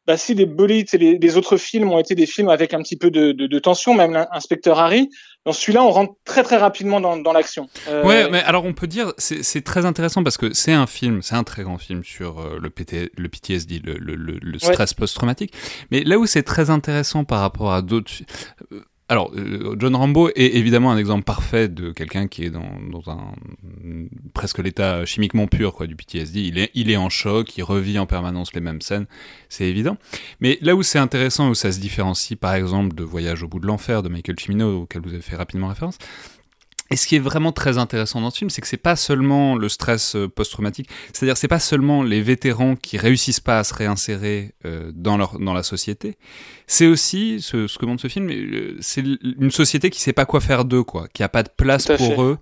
bah, 0.06 0.17
si 0.17 0.34
les 0.34 0.46
Bullets 0.46 0.87
et 0.93 0.99
les, 0.99 1.19
les, 1.19 1.37
autres 1.37 1.56
films 1.56 1.93
ont 1.93 1.99
été 1.99 2.14
des 2.14 2.26
films 2.26 2.49
avec 2.49 2.75
un 2.75 2.82
petit 2.82 2.96
peu 2.96 3.11
de, 3.11 3.32
de, 3.32 3.46
de 3.46 3.58
tension, 3.58 3.94
même 3.94 4.12
l'inspecteur 4.12 4.78
Harry, 4.78 5.08
dans 5.46 5.52
celui-là, 5.52 5.82
on 5.82 5.90
rentre 5.90 6.14
très 6.25 6.43
très 6.43 6.56
rapidement 6.56 7.00
dans, 7.00 7.17
dans 7.17 7.32
l'action. 7.32 7.69
Euh... 7.88 8.05
Ouais, 8.05 8.28
mais 8.28 8.43
alors 8.43 8.64
on 8.64 8.75
peut 8.75 8.87
dire, 8.87 9.12
c'est 9.19 9.64
très 9.64 9.87
intéressant 9.87 10.22
parce 10.22 10.37
que 10.37 10.52
c'est 10.52 10.72
un 10.72 10.87
film, 10.87 11.22
c'est 11.22 11.34
un 11.34 11.44
très 11.44 11.62
grand 11.62 11.78
film 11.78 12.02
sur 12.05 12.40
euh, 12.40 12.58
le, 12.61 12.70
PT, 12.70 13.12
le 13.17 13.28
PTSD, 13.28 13.78
le, 13.78 13.94
le, 13.94 14.17
le 14.17 14.58
stress 14.58 14.94
post-traumatique. 14.94 15.55
Mais 15.90 16.02
là 16.02 16.19
où 16.19 16.26
c'est 16.26 16.43
très 16.43 16.70
intéressant 16.70 17.25
par 17.25 17.40
rapport 17.40 17.72
à 17.72 17.81
d'autres, 17.81 18.12
alors, 19.11 19.33
euh, 19.35 19.75
John 19.77 19.97
Rambo 19.97 20.29
est 20.37 20.55
évidemment 20.55 20.93
un 20.93 20.97
exemple 20.97 21.25
parfait 21.25 21.67
de 21.67 21.91
quelqu'un 21.91 22.29
qui 22.29 22.45
est 22.45 22.51
dans, 22.51 22.79
dans 22.93 23.11
un 23.11 23.33
presque 24.35 24.61
l'état 24.61 25.05
chimiquement 25.05 25.49
pur 25.49 25.75
quoi 25.75 25.89
du 25.89 25.97
PTSD. 25.97 26.43
Il 26.43 26.59
est, 26.59 26.71
il 26.75 26.93
est 26.93 26.96
en 26.96 27.08
choc, 27.08 27.56
il 27.56 27.65
revit 27.65 27.99
en 27.99 28.06
permanence 28.06 28.55
les 28.55 28.61
mêmes 28.61 28.81
scènes, 28.81 29.06
c'est 29.49 29.65
évident. 29.65 29.96
Mais 30.41 30.58
là 30.61 30.77
où 30.77 30.84
c'est 30.84 31.01
intéressant, 31.01 31.51
où 31.51 31.56
ça 31.56 31.73
se 31.73 31.81
différencie 31.81 32.39
par 32.39 32.55
exemple 32.55 32.94
de 32.94 33.03
Voyage 33.03 33.43
au 33.43 33.49
bout 33.49 33.58
de 33.58 33.67
l'enfer 33.67 34.05
de 34.05 34.08
Michael 34.08 34.39
Cimino, 34.39 34.82
auquel 34.82 35.03
vous 35.03 35.13
avez 35.13 35.23
fait 35.23 35.34
rapidement 35.34 35.67
référence, 35.67 35.99
et 36.91 36.97
ce 36.97 37.06
qui 37.06 37.17
est 37.17 37.20
vraiment 37.20 37.53
très 37.53 37.79
intéressant 37.79 38.20
dans 38.20 38.31
ce 38.31 38.39
film, 38.39 38.51
c'est 38.51 38.61
que 38.61 38.67
c'est 38.67 38.77
pas 38.77 38.97
seulement 38.97 39.55
le 39.55 39.69
stress 39.69 40.17
euh, 40.17 40.29
post-traumatique, 40.29 40.89
c'est-à-dire 41.13 41.37
c'est 41.37 41.49
pas 41.49 41.61
seulement 41.61 42.03
les 42.03 42.20
vétérans 42.20 42.75
qui 42.75 42.99
réussissent 42.99 43.41
pas 43.41 43.61
à 43.61 43.65
se 43.65 43.73
réinsérer 43.75 44.55
euh, 44.67 44.91
dans 44.94 45.17
leur 45.17 45.39
dans 45.39 45.55
la 45.55 45.63
société, 45.63 46.17
c'est 46.67 46.87
aussi 46.87 47.41
ce, 47.41 47.69
ce, 47.69 47.79
que 47.79 47.87
montre 47.87 48.03
ce 48.03 48.09
film, 48.09 48.29
euh, 48.31 48.77
c'est 48.81 49.03
une 49.03 49.53
société 49.53 49.91
qui 49.91 50.01
sait 50.01 50.13
pas 50.13 50.25
quoi 50.25 50.41
faire 50.41 50.65
d'eux, 50.65 50.82
quoi, 50.82 51.06
qui 51.13 51.23
a 51.23 51.29
pas 51.29 51.44
de 51.44 51.51
place 51.56 51.87
pour 51.87 52.23
eux 52.23 52.39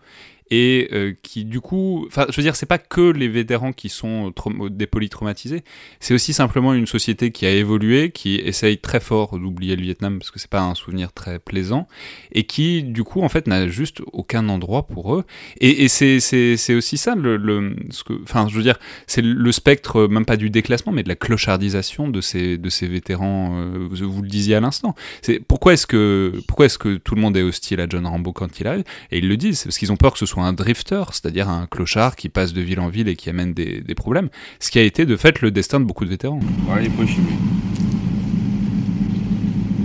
et 0.51 0.89
euh, 0.93 1.15
qui 1.23 1.45
du 1.45 1.61
coup, 1.61 2.05
enfin, 2.07 2.27
je 2.29 2.37
veux 2.37 2.43
dire, 2.43 2.57
c'est 2.57 2.67
pas 2.67 2.79
que 2.79 3.11
les 3.11 3.29
vétérans 3.29 3.73
qui 3.73 3.89
sont 3.89 4.33
des 4.71 4.87
polytraumatisés, 4.87 5.63
c'est 6.01 6.15
aussi 6.15 6.33
simplement 6.33 6.75
une 6.75 6.87
société 6.87 7.31
qui 7.31 7.47
a 7.47 7.51
évolué, 7.51 8.11
qui 8.11 8.37
essaye 8.37 8.79
très 8.79 9.01
fort 9.01 9.39
d'oublier 9.39 9.77
le 9.77 9.83
Vietnam 9.83 10.19
parce 10.19 10.31
que 10.31 10.39
c'est 10.39 10.51
pas 10.51 10.63
un 10.63 10.75
souvenir 10.75 11.13
très 11.13 11.39
plaisant, 11.39 11.89
et 12.33 12.45
qui 12.45 12.83
du 12.83 13.05
coup 13.05 13.23
en 13.23 13.29
fait 13.29 13.47
n'a 13.47 13.69
juste 13.69 14.03
aucun 14.13 14.49
endroit 14.49 14.87
pour 14.87 15.15
eux. 15.15 15.25
Et, 15.61 15.85
et 15.85 15.89
c'est 15.89 16.75
aussi 16.75 16.97
ça 16.97 17.15
le, 17.15 17.75
ce 17.91 18.05
que, 18.05 18.15
enfin, 18.23 18.47
je 18.49 18.57
veux 18.57 18.63
dire, 18.63 18.79
c'est 19.07 19.23
le 19.23 19.53
spectre 19.53 20.07
même 20.09 20.25
pas 20.25 20.37
du 20.37 20.51
déclassement, 20.51 20.93
mais 20.93 21.03
de 21.03 21.09
la 21.09 21.17
clochardisation 21.17 22.09
de 22.09 22.21
ces 22.21 22.59
de 22.59 22.69
ces 22.69 22.87
vétérans. 22.87 23.59
Euh, 23.61 23.89
vous 23.91 24.23
le 24.23 24.29
disiez 24.29 24.55
à 24.55 24.61
l'instant. 24.61 24.95
C'est 25.23 25.41
pourquoi 25.41 25.73
est-ce 25.75 25.87
que 25.87 26.33
pourquoi 26.47 26.67
est-ce 26.67 26.79
que 26.79 26.97
tout 26.97 27.15
le 27.15 27.21
monde 27.21 27.37
est 27.37 27.43
hostile 27.43 27.81
à 27.81 27.87
John 27.89 28.07
Rambo 28.07 28.33
quand 28.33 28.61
il 28.61 28.67
arrive? 28.67 28.85
Et 29.11 29.19
ils 29.19 29.29
le 29.29 29.37
disent, 29.37 29.59
c'est 29.59 29.65
parce 29.67 29.79
qu'ils 29.79 29.93
ont 29.93 29.97
peur 29.97 30.13
que 30.13 30.19
ce 30.19 30.27
soit 30.27 30.38
un 30.45 30.53
drifter, 30.53 31.05
c'est-à-dire 31.13 31.49
un 31.49 31.67
clochard 31.67 32.17
qui 32.17 32.29
passe 32.29 32.53
de 32.53 32.61
ville 32.61 32.81
en 32.81 32.89
ville 32.89 33.09
et 33.09 33.17
qui 33.17 33.31
amène 33.31 33.55
des, 33.55 33.81
des 33.81 33.95
problèmes, 33.95 34.29
ce 34.61 34.71
qui 34.71 34.79
a 34.79 34.83
été 34.83 35.07
de 35.07 35.17
fait 35.17 35.41
le 35.41 35.51
destin 35.51 35.81
de 35.81 35.85
beaucoup 35.85 36.05
de 36.05 36.11
vétérans. 36.11 36.41
Why 36.67 36.73
are 36.73 36.83
you 36.83 36.91
pushing 36.91 37.25
me? 37.25 37.33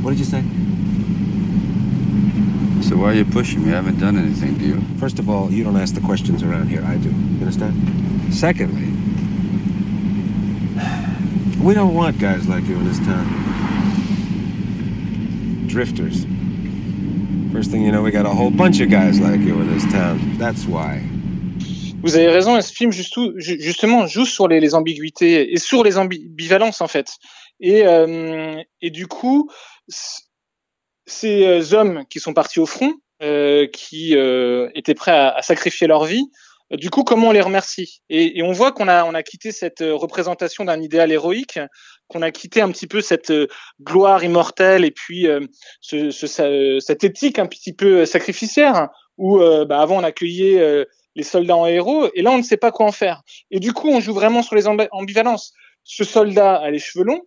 What 0.03 0.12
did 0.12 0.19
you 0.19 0.25
say? 0.25 0.43
So 2.81 2.98
why 2.98 3.12
are 3.12 3.15
you 3.15 3.25
pushing 3.25 3.63
me? 3.63 3.72
I 3.72 3.75
haven't 3.75 4.00
done 4.00 4.17
anything 4.17 4.57
to 4.60 4.65
you. 4.65 4.81
First 5.00 5.17
of 5.17 5.29
all, 5.29 5.50
you 5.50 5.63
don't 5.63 5.77
ask 5.77 5.95
the 5.95 6.01
questions 6.01 6.43
around 6.43 6.67
here. 6.69 6.83
I 6.86 6.98
do. 6.98 7.10
You 7.10 7.39
understand? 7.39 7.74
Secondly, 8.33 8.91
we 11.63 11.74
don't 11.74 11.93
want 11.93 12.19
guys 12.19 12.48
like 12.50 12.65
you 12.67 12.75
in 12.75 12.86
this 12.86 13.00
town. 13.00 13.25
Drifters. 15.67 16.25
First 17.53 17.69
thing 17.69 17.83
you 17.83 17.91
know, 17.91 18.01
we 18.01 18.10
got 18.10 18.25
a 18.25 18.29
whole 18.29 18.50
bunch 18.50 18.79
of 18.79 18.89
guys 18.89 19.19
like 19.19 19.39
you 19.41 19.62
in 19.62 19.72
this 19.72 19.83
town. 19.91 20.17
That's 20.39 20.65
why. 20.65 21.03
Vous 22.01 22.15
avez 22.15 22.29
raison, 22.29 22.60
ce 22.60 22.74
film 22.74 22.91
justement 22.91 24.07
joue 24.07 24.25
sur 24.25 24.48
les, 24.48 24.74
ambiguïtés 24.74 25.53
et 25.53 25.57
sur 25.60 25.83
les 25.83 26.00
ambivalences 26.00 26.81
en 26.81 26.88
fait. 26.88 27.12
Et, 27.60 27.86
euh, 27.86 28.60
du 28.81 29.05
coup, 29.05 29.51
ces 31.05 31.45
euh, 31.45 31.74
hommes 31.74 32.05
qui 32.10 32.19
sont 32.19 32.33
partis 32.33 32.60
au 32.60 32.65
front, 32.65 32.95
euh, 33.22 33.67
qui 33.67 34.15
étaient 34.74 34.95
prêts 34.95 35.12
à, 35.12 35.39
sacrifier 35.43 35.86
leur 35.86 36.05
vie, 36.05 36.24
du 36.72 36.89
coup, 36.89 37.03
comment 37.03 37.27
on 37.27 37.33
les 37.33 37.41
remercie? 37.41 38.01
Et, 38.10 38.41
on 38.41 38.51
voit 38.51 38.72
qu'on 38.72 38.88
a, 38.88 39.05
on 39.05 39.13
a 39.13 39.22
quitté 39.22 39.51
cette 39.51 39.83
représentation 39.88 40.65
d'un 40.65 40.81
idéal 40.81 41.12
héroïque, 41.12 41.60
qu'on 42.13 42.22
a 42.22 42.32
quitté 42.32 42.62
un 42.62 42.72
petit 42.72 42.88
peu 42.88 43.01
cette 43.01 43.34
gloire 43.82 44.24
immortelle 44.24 44.86
et 44.86 44.91
puis 44.91 45.27
ce, 45.82 46.79
cette 46.79 47.03
éthique 47.03 47.39
un 47.39 47.48
petit 47.48 47.74
peu 47.74 48.05
sacrificiaire 48.05 48.88
où 49.17 49.39
bah, 49.67 49.82
avant 49.82 49.98
on 49.98 50.03
accueillait 50.03 50.86
les 51.15 51.24
soldats 51.24 51.55
en 51.55 51.67
héros, 51.67 52.10
et 52.15 52.22
là 52.22 52.32
on 52.32 52.38
ne 52.38 52.43
sait 52.43 52.58
pas 52.58 52.72
quoi 52.72 52.86
en 52.86 52.91
faire. 52.91 53.22
Et 53.51 53.60
du 53.60 53.74
coup, 53.74 53.89
on 53.89 54.00
joue 54.00 54.13
vraiment 54.13 54.41
sur 54.41 54.55
les 54.55 54.67
ambivalences. 54.67 55.53
Ce 55.84 56.03
soldat 56.03 56.55
a 56.55 56.70
les 56.72 56.79
cheveux 56.79 57.03
longs, 57.03 57.22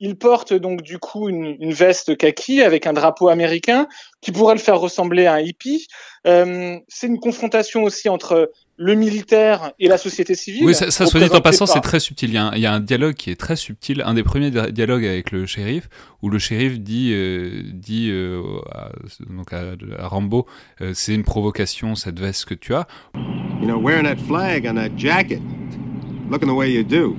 il 0.00 0.16
porte 0.16 0.52
donc 0.52 0.82
du 0.82 0.98
coup 0.98 1.28
une, 1.28 1.56
une, 1.60 1.72
veste 1.72 2.16
kaki 2.16 2.62
avec 2.62 2.86
un 2.86 2.92
drapeau 2.92 3.28
américain 3.28 3.86
qui 4.20 4.32
pourrait 4.32 4.54
le 4.54 4.60
faire 4.60 4.78
ressembler 4.78 5.26
à 5.26 5.34
un 5.34 5.40
hippie. 5.40 5.86
Euh, 6.26 6.76
c'est 6.88 7.06
une 7.06 7.18
confrontation 7.18 7.84
aussi 7.84 8.08
entre 8.08 8.50
le 8.78 8.94
militaire 8.94 9.72
et 9.78 9.88
la 9.88 9.96
société 9.96 10.34
civile. 10.34 10.66
Oui, 10.66 10.74
ça, 10.74 10.90
ça 10.90 11.06
soit 11.06 11.20
dit 11.20 11.34
en 11.34 11.40
passant, 11.40 11.66
c'est 11.66 11.80
très 11.80 12.00
subtil. 12.00 12.30
Il 12.30 12.34
y, 12.34 12.36
a 12.36 12.44
un, 12.46 12.54
il 12.54 12.60
y, 12.60 12.66
a 12.66 12.72
un, 12.72 12.80
dialogue 12.80 13.14
qui 13.14 13.30
est 13.30 13.40
très 13.40 13.56
subtil, 13.56 14.02
un 14.04 14.14
des 14.14 14.22
premiers 14.22 14.50
dialogues 14.50 15.06
avec 15.06 15.30
le 15.30 15.46
shérif, 15.46 15.88
où 16.22 16.28
le 16.28 16.38
shérif 16.38 16.78
dit, 16.78 17.12
euh, 17.14 17.62
dit 17.72 18.10
euh, 18.10 18.42
à, 18.72 18.90
donc 19.30 19.52
à, 19.52 19.62
à 19.98 20.08
Rambo, 20.08 20.46
euh, 20.82 20.92
c'est 20.94 21.14
une 21.14 21.24
provocation 21.24 21.94
cette 21.94 22.20
veste 22.20 22.44
que 22.44 22.54
tu 22.54 22.74
as. 22.74 22.86
You 23.60 23.66
know, 23.66 23.80
wearing 23.80 24.04
that 24.04 24.22
flag 24.26 24.66
on 24.66 24.74
that 24.74 24.90
jacket, 24.96 25.40
looking 26.30 26.48
the 26.48 26.54
way 26.54 26.70
you 26.70 26.84
do. 26.84 27.16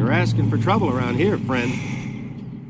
You're 0.00 0.12
asking 0.12 0.48
for 0.48 0.58
trouble 0.58 0.88
around 0.88 1.20
here, 1.20 1.36
friend. 1.46 1.70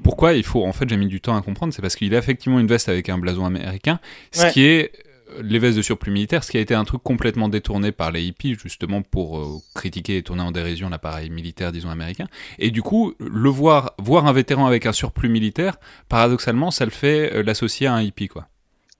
Pourquoi 0.02 0.32
il 0.32 0.42
faut, 0.42 0.64
en 0.64 0.72
fait, 0.72 0.88
j'ai 0.88 0.96
mis 0.96 1.06
du 1.06 1.20
temps 1.20 1.36
à 1.36 1.42
comprendre, 1.42 1.72
c'est 1.72 1.80
parce 1.80 1.94
qu'il 1.94 2.12
a 2.12 2.18
effectivement 2.18 2.58
une 2.58 2.66
veste 2.66 2.88
avec 2.88 3.08
un 3.08 3.18
blason 3.18 3.46
américain, 3.46 4.00
ce 4.32 4.42
Ouais. 4.42 4.50
qui 4.50 4.64
est 4.64 4.90
euh, 5.38 5.40
les 5.44 5.60
vestes 5.60 5.76
de 5.76 5.82
surplus 5.82 6.10
militaire, 6.10 6.42
ce 6.42 6.50
qui 6.50 6.56
a 6.58 6.60
été 6.60 6.74
un 6.74 6.82
truc 6.82 7.04
complètement 7.04 7.48
détourné 7.48 7.92
par 7.92 8.10
les 8.10 8.24
hippies, 8.24 8.56
justement 8.60 9.02
pour 9.02 9.38
euh, 9.38 9.46
critiquer 9.76 10.16
et 10.16 10.22
tourner 10.24 10.42
en 10.42 10.50
dérision 10.50 10.88
l'appareil 10.88 11.30
militaire, 11.30 11.70
disons, 11.70 11.90
américain. 11.90 12.26
Et 12.58 12.72
du 12.72 12.82
coup, 12.82 13.14
le 13.20 13.48
voir, 13.48 13.94
voir 13.98 14.26
un 14.26 14.32
vétéran 14.32 14.66
avec 14.66 14.84
un 14.86 14.92
surplus 14.92 15.28
militaire, 15.28 15.76
paradoxalement, 16.08 16.72
ça 16.72 16.84
le 16.84 16.90
fait 16.90 17.32
euh, 17.32 17.42
l'associer 17.44 17.86
à 17.86 17.94
un 17.94 18.02
hippie, 18.02 18.26
quoi. 18.26 18.48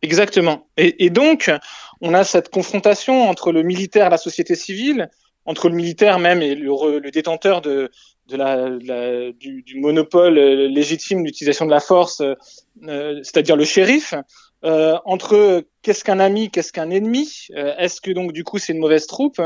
Exactement. 0.03 0.69
Et, 0.77 1.05
et, 1.05 1.11
donc, 1.11 1.51
on 2.01 2.15
a 2.15 2.23
cette 2.23 2.49
confrontation 2.49 3.29
entre 3.29 3.51
le 3.51 3.65
militaire 3.65 4.07
et 4.07 4.11
la 4.11 4.19
société 4.19 4.55
civile, 4.55 5.11
entre 5.47 5.69
le 5.69 5.75
militaire 5.75 6.19
même 6.21 6.43
et 6.43 6.55
le, 6.55 7.01
le 7.01 7.11
détenteur 7.11 7.61
de, 7.61 7.91
du, 8.37 9.81
monopole 9.81 10.35
légitime 10.35 11.23
d'utilisation 11.25 11.67
de 11.67 11.71
la 11.71 11.81
force, 11.81 12.21
euh, 12.21 13.21
c'est-à-dire 13.23 13.57
le 13.57 13.65
shérif, 13.65 14.15
euh, 14.65 14.99
entre 15.05 15.65
qu'est-ce 15.83 16.05
qu'un 16.05 16.21
ami, 16.21 16.51
qu'est-ce 16.51 16.73
qu'un 16.73 16.91
ennemi, 16.91 17.47
euh, 17.57 17.75
est-ce 17.79 18.01
que 18.01 18.11
donc 18.11 18.33
du 18.33 18.45
coup 18.45 18.59
c'est 18.59 18.73
une 18.73 18.79
mauvaise 18.79 19.07
troupe 19.07 19.41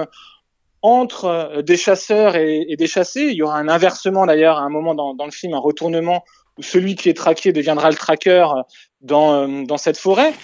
entre 0.82 1.62
des 1.62 1.78
chasseurs 1.78 2.36
et, 2.36 2.76
des 2.76 2.86
chassés, 2.86 3.22
il 3.22 3.36
y 3.36 3.42
aura 3.42 3.56
un 3.56 3.68
inversement 3.68 4.26
d'ailleurs 4.26 4.58
à 4.58 4.62
un 4.62 4.68
moment 4.68 4.94
dans, 4.94 5.24
le 5.24 5.30
film, 5.30 5.54
un 5.54 5.58
retournement 5.58 6.24
où 6.58 6.62
celui 6.62 6.94
qui 6.94 7.08
est 7.08 7.14
traqué 7.14 7.52
deviendra 7.52 7.90
le 7.90 7.96
traqueur 7.96 8.64
dans, 9.00 9.48
dans 9.64 9.78
cette 9.78 9.96
forêt. 9.96 10.34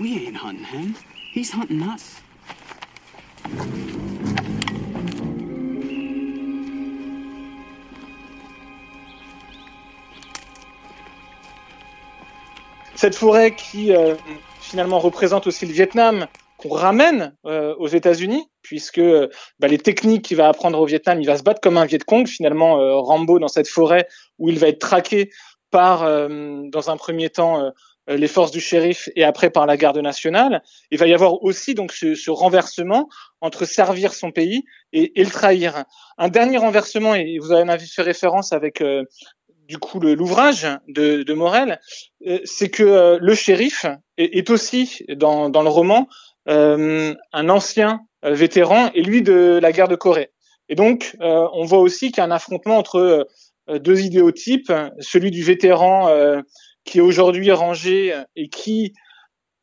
We 0.00 0.26
ain't 0.26 0.36
hunting 0.36 0.64
him. 0.64 0.96
He's 1.34 1.50
hunting 1.50 1.82
us. 1.82 2.19
Cette 13.00 13.14
forêt 13.14 13.54
qui 13.54 13.96
euh, 13.96 14.14
finalement 14.60 14.98
représente 14.98 15.46
aussi 15.46 15.64
le 15.64 15.72
Vietnam, 15.72 16.26
qu'on 16.58 16.68
ramène 16.68 17.34
euh, 17.46 17.74
aux 17.78 17.86
États-Unis, 17.86 18.44
puisque 18.60 19.00
bah, 19.58 19.68
les 19.68 19.78
techniques 19.78 20.26
qu'il 20.26 20.36
va 20.36 20.48
apprendre 20.48 20.78
au 20.78 20.84
Vietnam, 20.84 21.18
il 21.18 21.26
va 21.26 21.38
se 21.38 21.42
battre 21.42 21.62
comme 21.62 21.78
un 21.78 21.86
Viet 21.86 22.04
Cong, 22.06 22.26
finalement, 22.26 22.78
euh, 22.78 22.96
Rambo 22.96 23.38
dans 23.38 23.48
cette 23.48 23.68
forêt 23.68 24.06
où 24.38 24.50
il 24.50 24.58
va 24.58 24.68
être 24.68 24.80
traqué 24.80 25.30
par, 25.70 26.00
dans 26.00 26.90
un 26.90 26.96
premier 26.96 27.30
temps, 27.30 27.72
les 28.08 28.28
forces 28.28 28.50
du 28.50 28.60
shérif 28.60 29.08
et 29.14 29.24
après 29.24 29.50
par 29.50 29.66
la 29.66 29.76
garde 29.76 29.98
nationale. 29.98 30.62
Il 30.90 30.98
va 30.98 31.06
y 31.06 31.14
avoir 31.14 31.42
aussi 31.42 31.74
donc 31.74 31.92
ce, 31.92 32.14
ce 32.14 32.30
renversement 32.30 33.08
entre 33.40 33.64
servir 33.64 34.12
son 34.12 34.32
pays 34.32 34.64
et, 34.92 35.20
et, 35.20 35.24
le 35.24 35.30
trahir. 35.30 35.84
Un 36.18 36.28
dernier 36.28 36.56
renversement, 36.56 37.14
et 37.14 37.38
vous 37.38 37.52
en 37.52 37.68
avez 37.68 37.86
fait 37.86 38.02
référence 38.02 38.52
avec 38.52 38.82
du 39.70 39.78
coup 39.78 40.00
l'ouvrage 40.00 40.66
de, 40.88 41.22
de, 41.22 41.32
Morel, 41.32 41.78
c'est 42.44 42.70
que 42.70 42.82
euh, 42.82 43.18
le 43.20 43.34
shérif 43.36 43.86
est, 44.18 44.36
est 44.36 44.50
aussi 44.50 45.04
dans, 45.16 45.48
dans, 45.48 45.62
le 45.62 45.68
roman 45.68 46.08
euh, 46.48 47.14
un 47.32 47.48
ancien 47.48 48.00
euh, 48.24 48.34
vétéran 48.34 48.90
et 48.94 49.02
lui 49.02 49.22
de 49.22 49.60
la 49.62 49.70
guerre 49.70 49.86
de 49.86 49.94
Corée. 49.94 50.32
Et 50.68 50.74
donc 50.74 51.16
euh, 51.20 51.46
on 51.52 51.64
voit 51.64 51.78
aussi 51.78 52.08
qu'il 52.08 52.18
y 52.18 52.20
a 52.20 52.24
un 52.24 52.32
affrontement 52.32 52.78
entre 52.78 53.28
deux 53.68 54.00
idéotypes, 54.00 54.72
celui 54.98 55.30
du 55.30 55.44
vétéran 55.44 56.08
qui 56.84 56.98
est 56.98 57.02
aujourd'hui 57.02 57.52
rangé 57.52 58.14
et 58.36 58.48
qui 58.48 58.92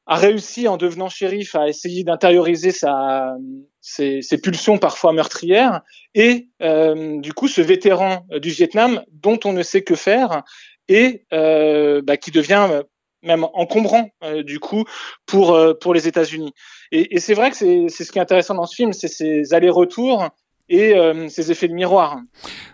a 0.08 0.16
réussi 0.16 0.68
en 0.68 0.78
devenant 0.78 1.10
shérif 1.10 1.54
à 1.56 1.68
essayer 1.68 2.04
d'intérioriser 2.04 2.72
sa, 2.72 3.36
ses, 3.82 4.22
ses, 4.22 4.40
pulsions 4.40 4.78
parfois 4.78 5.12
meurtrières, 5.12 5.82
et 6.16 6.48
euh, 6.62 7.20
du 7.20 7.34
coup 7.34 7.50
ce 7.50 7.62
vétéran 7.62 8.26
du 8.40 8.50
Vietnam 8.50 9.04
dont 9.12 9.40
on 9.44 9.52
ne 9.52 9.64
sait 9.64 9.84
que 9.84 9.96
faire 9.96 10.44
et 10.88 11.26
euh, 11.34 12.02
bah, 12.02 12.16
qui 12.16 12.32
devient 12.32 12.84
même 13.22 13.46
encombrant 13.54 14.10
euh, 14.24 14.44
du 14.44 14.60
coup 14.60 14.86
pour 15.26 15.60
pour 15.82 15.94
les 15.94 16.08
États-Unis. 16.08 16.54
Et, 16.94 17.16
et 17.16 17.20
c'est 17.20 17.34
vrai 17.34 17.52
que 17.52 17.58
c'est 17.58 17.90
ce 17.90 18.12
qui 18.12 18.18
est 18.18 18.22
intéressant 18.22 18.56
dans 18.56 18.66
ce 18.66 18.76
film, 18.76 18.94
c'est 18.94 19.10
ces 19.10 19.54
allers-retours 19.54 20.30
et 20.70 20.94
euh, 20.94 21.30
ces 21.30 21.52
effets 21.52 21.68
de 21.68 21.74
miroir. 21.74 22.20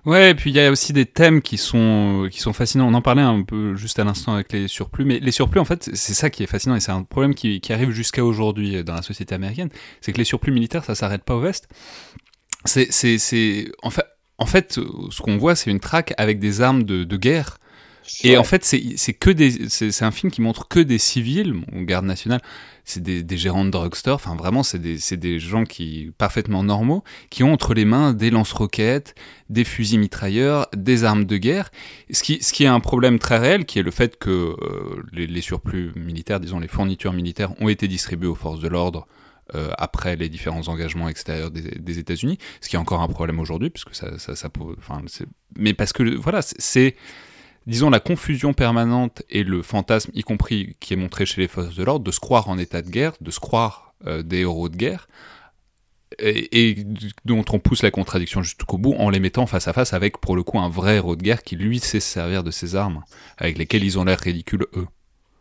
Ouais, 0.06 0.32
et 0.32 0.36
puis 0.36 0.50
il 0.50 0.56
y 0.56 0.60
a 0.60 0.72
aussi 0.72 0.94
des 0.94 1.06
thèmes 1.06 1.42
qui 1.42 1.58
sont 1.58 2.28
qui 2.32 2.40
sont 2.40 2.54
fascinants. 2.54 2.88
On 2.88 2.94
en 2.94 3.02
parlait 3.02 3.22
un 3.22 3.44
peu 3.44 3.76
juste 3.76 4.00
à 4.00 4.04
l'instant 4.04 4.34
avec 4.34 4.52
les 4.52 4.68
surplus, 4.68 5.06
mais 5.06 5.20
les 5.20 5.32
surplus 5.32 5.60
en 5.60 5.66
fait, 5.66 5.90
c'est 5.94 6.14
ça 6.14 6.30
qui 6.30 6.44
est 6.44 6.48
fascinant 6.48 6.76
et 6.76 6.80
c'est 6.80 6.92
un 6.92 7.04
problème 7.04 7.36
qui, 7.36 7.62
qui 7.62 7.74
arrive 7.74 7.92
jusqu'à 7.92 8.24
aujourd'hui 8.24 8.84
dans 8.84 8.96
la 8.96 9.02
société 9.02 9.36
américaine, 9.36 9.70
c'est 10.02 10.12
que 10.12 10.18
les 10.18 10.24
surplus 10.24 10.52
militaires 10.52 10.84
ça 10.84 10.96
s'arrête 10.96 11.24
pas 11.24 11.36
au 11.36 11.42
vest. 11.42 11.68
C'est 12.66 12.92
c'est 12.92 13.18
c'est 13.18 13.72
en 13.84 13.90
fait 13.90 14.06
en 14.38 14.46
fait 14.46 14.80
ce 15.10 15.22
qu'on 15.22 15.38
voit 15.38 15.56
c'est 15.56 15.70
une 15.70 15.80
traque 15.80 16.14
avec 16.18 16.40
des 16.40 16.62
armes 16.62 16.84
de, 16.84 17.04
de 17.04 17.18
guerre. 17.18 17.58
Et 18.24 18.36
en 18.38 18.44
fait, 18.44 18.66
c'est 18.66 19.14
que 19.14 19.30
des, 19.30 19.70
c'est 19.70 20.04
un 20.04 20.12
film 20.12 20.30
qui 20.30 20.42
montre 20.42 20.68
que 20.68 20.82
des 20.82 20.98
civils, 20.98 21.54
bon, 21.54 21.84
garde 21.84 22.06
nationale, 22.06 22.42
c'est 22.86 23.02
des, 23.02 23.24
des, 23.24 23.38
gérants 23.38 23.66
de 23.66 23.70
drugstore, 23.70 24.16
enfin 24.16 24.36
vraiment, 24.36 24.64
c'est 24.64 24.80
des, 24.80 24.98
des 25.18 25.40
gens 25.40 25.64
qui 25.64 26.12
parfaitement 26.18 26.64
normaux, 26.64 27.04
qui 27.30 27.44
ont 27.44 27.54
entre 27.54 27.74
les 27.74 27.86
mains 27.86 28.14
des 28.14 28.30
lance-roquettes, 28.30 29.16
des 29.50 29.64
fusils 29.64 30.00
mitrailleurs, 30.00 30.68
des 30.76 31.04
armes 31.04 31.26
de 31.26 31.38
guerre, 31.38 31.72
ce 32.12 32.24
qui, 32.24 32.44
ce 32.44 32.52
qui 32.52 32.64
est 32.64 32.68
un 32.68 32.80
problème 32.80 33.20
très 33.20 33.38
réel, 33.38 33.66
qui 33.66 33.80
est 33.80 33.84
le 33.84 33.92
fait 33.92 34.18
que 34.18 34.30
euh, 34.30 35.04
les, 35.14 35.28
les, 35.28 35.42
surplus 35.42 35.92
militaires, 35.96 36.40
disons 36.40 36.60
les 36.60 36.68
fournitures 36.68 37.14
militaires, 37.14 37.54
ont 37.62 37.70
été 37.70 37.88
distribuées 37.88 38.28
aux 38.30 38.36
forces 38.36 38.60
de 38.60 38.68
l'ordre. 38.68 39.08
Euh, 39.56 39.72
après 39.78 40.16
les 40.16 40.30
différents 40.30 40.70
engagements 40.70 41.10
extérieurs 41.10 41.52
des, 41.52 41.62
des 41.62 42.00
États-Unis, 42.00 42.38
ce 42.62 42.70
qui 42.70 42.78
est 42.78 42.80
encore 42.80 43.02
un 43.02 43.10
problème 43.10 43.42
aujourd'hui, 43.42 43.70
puisque 43.70 43.94
ça, 43.94 44.18
ça, 44.18 44.38
ça, 44.38 44.50
enfin, 44.78 45.02
mais 45.58 45.74
parce 45.74 45.92
que 45.92 46.16
voilà, 46.16 46.42
c'est 46.42 46.96
disons, 47.68 47.90
la 47.90 48.00
confusion 48.00 48.54
permanente 48.54 49.24
et 49.30 49.44
le 49.44 49.62
fantasme, 49.62 50.12
y 50.14 50.22
compris 50.22 50.76
qui 50.80 50.94
est 50.94 50.98
montré 50.98 51.26
chez 51.26 51.42
les 51.42 51.48
forces 51.48 51.76
de 51.76 51.84
l'ordre, 51.84 52.06
de 52.06 52.12
se 52.12 52.20
croire 52.20 52.50
en 52.50 52.58
état 52.58 52.82
de 52.82 52.90
guerre, 52.90 53.14
de 53.22 53.32
se 53.32 53.40
croire 53.40 53.94
euh, 54.06 54.24
des 54.24 54.40
héros 54.40 54.70
de 54.70 54.76
guerre, 54.76 55.08
et, 56.20 56.76
dont 57.26 57.44
on 57.52 57.60
pousse 57.60 57.84
la 57.84 57.92
contradiction 57.92 58.44
jusqu'au 58.44 58.78
bout 58.78 58.94
en 58.94 59.10
les 59.10 59.20
mettant 59.20 59.48
face 59.48 59.68
à 59.68 59.74
face 59.74 59.94
avec, 59.94 60.20
pour 60.20 60.36
le 60.36 60.44
coup, 60.44 60.60
un 60.60 60.70
vrai 60.70 60.96
héros 60.96 61.16
de 61.16 61.24
guerre 61.24 61.44
qui, 61.44 61.56
lui, 61.56 61.80
sait 61.80 62.00
se 62.00 62.08
servir 62.08 62.44
de 62.44 62.52
ses 62.52 62.76
armes, 62.76 63.04
avec 63.38 63.58
lesquelles 63.58 63.84
ils 63.84 63.98
ont 63.98 64.04
l'air 64.04 64.20
ridicules, 64.20 64.68
eux. 64.76 64.88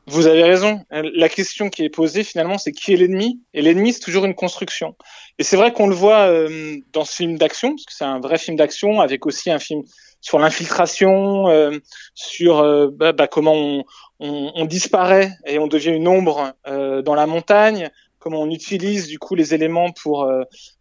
Vous 0.07 0.27
avez 0.27 0.43
raison. 0.43 0.85
La 0.91 1.29
question 1.29 1.71
qui 1.71 1.85
est 1.85 1.89
posée 1.89 2.25
finalement, 2.25 2.59
c'est 2.59 2.73
qui 2.73 2.93
est 2.93 2.97
l'ennemi? 2.97 3.41
Et 3.55 3.63
l'ennemi, 3.63 3.93
c'est 3.93 4.01
toujours 4.01 4.25
une 4.25 4.35
construction. 4.35 4.97
Et 5.39 5.45
c'est 5.45 5.57
vrai 5.57 5.73
qu'on 5.73 5.87
le 5.87 5.95
voit 5.95 6.27
euh, 6.27 6.77
dans 6.93 7.05
ce 7.05 7.15
film 7.15 7.39
d'action, 7.39 7.71
parce 7.71 7.85
que 7.85 7.93
c'est 7.93 8.05
un 8.05 8.19
vrai 8.19 8.39
film 8.39 8.57
d'action, 8.57 9.01
avec 9.01 9.27
aussi 9.27 9.51
un 9.51 9.61
film 9.61 9.83
sur 10.23 10.39
l'infiltration, 10.39 11.49
euh, 11.49 11.79
sur 12.15 12.61
euh, 12.61 12.89
bah, 12.91 13.13
bah, 13.13 13.27
comment 13.27 13.55
on, 13.55 13.85
on, 14.21 14.53
on, 14.55 14.65
disparaît 14.65 15.33
et 15.45 15.59
on 15.59 15.67
devient 15.67 15.91
une 15.91 16.09
ombre 16.09 16.55
euh, 16.67 17.03
dans 17.03 17.17
la 17.17 17.27
montagne, 17.27 17.91
comment 18.21 18.41
on 18.41 18.51
utilise 18.51 19.09
du 19.09 19.19
coup 19.19 19.35
les 19.35 19.53
éléments 19.53 19.91
pour 19.91 20.33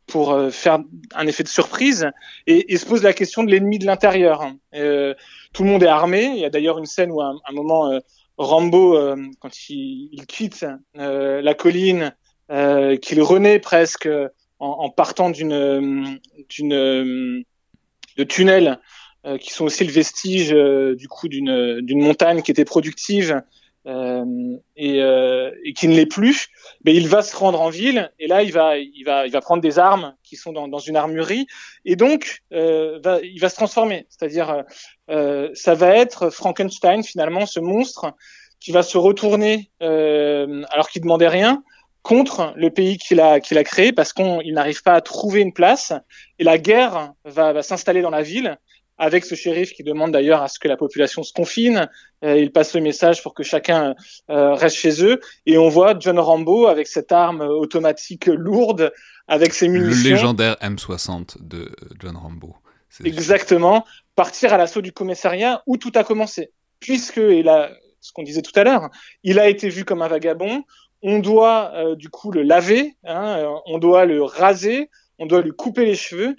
pour 0.06 0.38
faire 0.52 0.80
un 1.16 1.26
effet 1.26 1.42
de 1.42 1.48
surprise 1.48 2.12
et, 2.46 2.72
et 2.72 2.78
se 2.78 2.86
pose 2.86 3.02
la 3.02 3.14
question 3.14 3.44
de 3.44 3.50
l'ennemi 3.50 3.80
de 3.80 3.86
l'intérieur. 3.86 4.46
tout 4.72 5.64
le 5.64 5.70
monde 5.70 5.82
est 5.82 5.88
armé. 5.88 6.26
Il 6.26 6.40
y 6.40 6.46
a 6.46 6.50
d'ailleurs 6.52 6.78
une 6.78 6.86
scène 6.86 7.12
où 7.12 7.22
à 7.22 7.34
un, 7.48 7.54
moment 7.54 8.00
Rambo, 8.38 8.96
quand 9.40 9.70
il, 9.70 10.10
il 10.12 10.28
quitte 10.28 10.66
la 10.94 11.54
colline, 11.56 12.14
qu'il 13.02 13.22
renaît 13.24 13.58
presque 13.58 14.10
en, 14.60 14.68
en 14.68 14.90
partant 14.90 15.32
d'une 15.32 16.20
d'une 16.50 17.44
de 18.18 18.24
tunnels 18.24 18.80
euh, 19.24 19.38
qui 19.38 19.52
sont 19.52 19.66
aussi 19.66 19.84
le 19.84 19.92
vestige 19.92 20.52
euh, 20.52 20.96
du 20.96 21.08
coup 21.08 21.28
d'une 21.28 22.02
montagne 22.02 22.42
qui 22.42 22.50
était 22.50 22.66
productive 22.66 23.40
euh, 23.86 24.26
et, 24.76 24.98
et, 24.98 25.74
qui 25.74 25.88
ne 25.88 25.96
l'est 25.96 26.08
plus, 26.08 26.48
mais 26.86 26.96
il 26.96 27.08
va 27.08 27.22
se 27.22 27.36
rendre 27.36 27.62
en 27.62 27.70
ville 27.70 28.12
et 28.18 28.26
là 28.26 28.42
il 28.42 28.52
va 28.52 28.78
il 28.78 29.04
va 29.06 29.28
il 29.28 29.32
va 29.32 29.42
prendre 29.42 29.62
des 29.62 29.78
armes 29.78 30.16
qui 30.24 30.38
sont 30.38 30.54
dans, 30.54 30.68
dans 30.68 30.80
une 30.80 30.96
armurerie 30.96 31.46
et 31.86 31.96
donc 31.96 32.42
va, 32.50 33.20
il 33.22 33.40
va 33.40 33.50
se 33.50 33.56
transformer, 33.56 34.08
c'est-à-dire 34.10 34.64
ça 35.08 35.76
va 35.76 35.96
être 35.96 36.32
Frankenstein 36.32 37.04
finalement 37.04 37.46
ce 37.46 37.60
monstre 37.60 38.14
qui 38.60 38.72
va 38.72 38.82
se 38.82 38.98
retourner 38.98 39.70
alors 39.80 40.90
qu'il 40.92 41.04
demandait 41.04 41.28
rien 41.28 41.64
contre 42.02 42.54
le 42.56 42.72
pays 42.72 42.98
qu'il 42.98 43.20
a, 43.20 43.40
qu'il 43.40 43.60
a 43.60 43.64
créé 43.64 43.92
parce 43.92 44.14
qu'il 44.14 44.54
n'arrive 44.54 44.82
pas 44.82 44.94
à 44.94 45.02
trouver 45.02 45.42
une 45.42 45.54
place 45.54 45.94
et 46.40 46.44
la 46.44 46.58
guerre 46.58 47.14
va, 47.26 47.54
va 47.54 47.62
s'installer 47.62 48.02
dans 48.02 48.10
la 48.10 48.24
ville 48.24 48.58
avec 48.98 49.26
ce 49.26 49.36
shérif 49.36 49.74
qui 49.74 49.84
demande 49.84 50.12
d'ailleurs 50.12 50.42
à 50.42 50.48
ce 50.48 50.60
que 50.60 50.68
la 50.68 50.78
population 50.78 51.24
se 51.24 51.34
confine. 51.34 51.90
Euh, 52.24 52.38
il 52.38 52.52
passe 52.52 52.76
le 52.76 52.82
message 52.82 53.24
pour 53.24 53.34
que 53.34 53.44
chacun 53.44 53.96
euh, 54.30 54.54
reste 54.54 54.76
chez 54.76 55.04
eux. 55.04 55.20
Et 55.46 55.58
on 55.58 55.70
voit 55.70 55.96
John 56.00 56.20
Rambo 56.20 56.68
avec 56.68 56.88
cette 56.88 57.12
arme 57.12 57.42
automatique 57.42 58.28
lourde, 58.28 58.92
avec 59.28 59.54
ses 59.54 59.68
munitions. 59.68 60.04
Le 60.04 60.10
légendaire 60.10 60.56
M60 60.62 61.38
de 61.42 61.72
John 62.00 62.16
Rambo. 62.16 62.56
Exactement. 63.04 63.86
Partir 64.16 64.54
à 64.54 64.58
l'assaut 64.58 64.82
du 64.82 64.92
commissariat 64.92 65.64
où 65.66 65.78
tout 65.78 65.92
a 65.96 66.04
commencé. 66.04 66.52
Puisque, 66.80 67.18
et 67.18 67.44
là, 67.44 67.72
ce 68.02 68.12
qu'on 68.12 68.24
disait 68.24 68.42
tout 68.42 68.58
à 68.60 68.64
l'heure, 68.64 68.90
il 69.24 69.40
a 69.40 69.48
été 69.48 69.70
vu 69.70 69.86
comme 69.86 70.02
un 70.02 70.08
vagabond. 70.08 70.64
On 71.02 71.20
doit 71.20 71.72
euh, 71.74 71.96
du 71.96 72.10
coup 72.10 72.32
le 72.32 72.44
laver, 72.44 72.96
hein, 73.06 73.48
on 73.66 73.80
doit 73.80 74.06
le 74.06 74.22
raser, 74.22 74.90
on 75.18 75.26
doit 75.26 75.42
lui 75.42 75.52
couper 75.52 75.86
les 75.86 75.96
cheveux. 75.96 76.36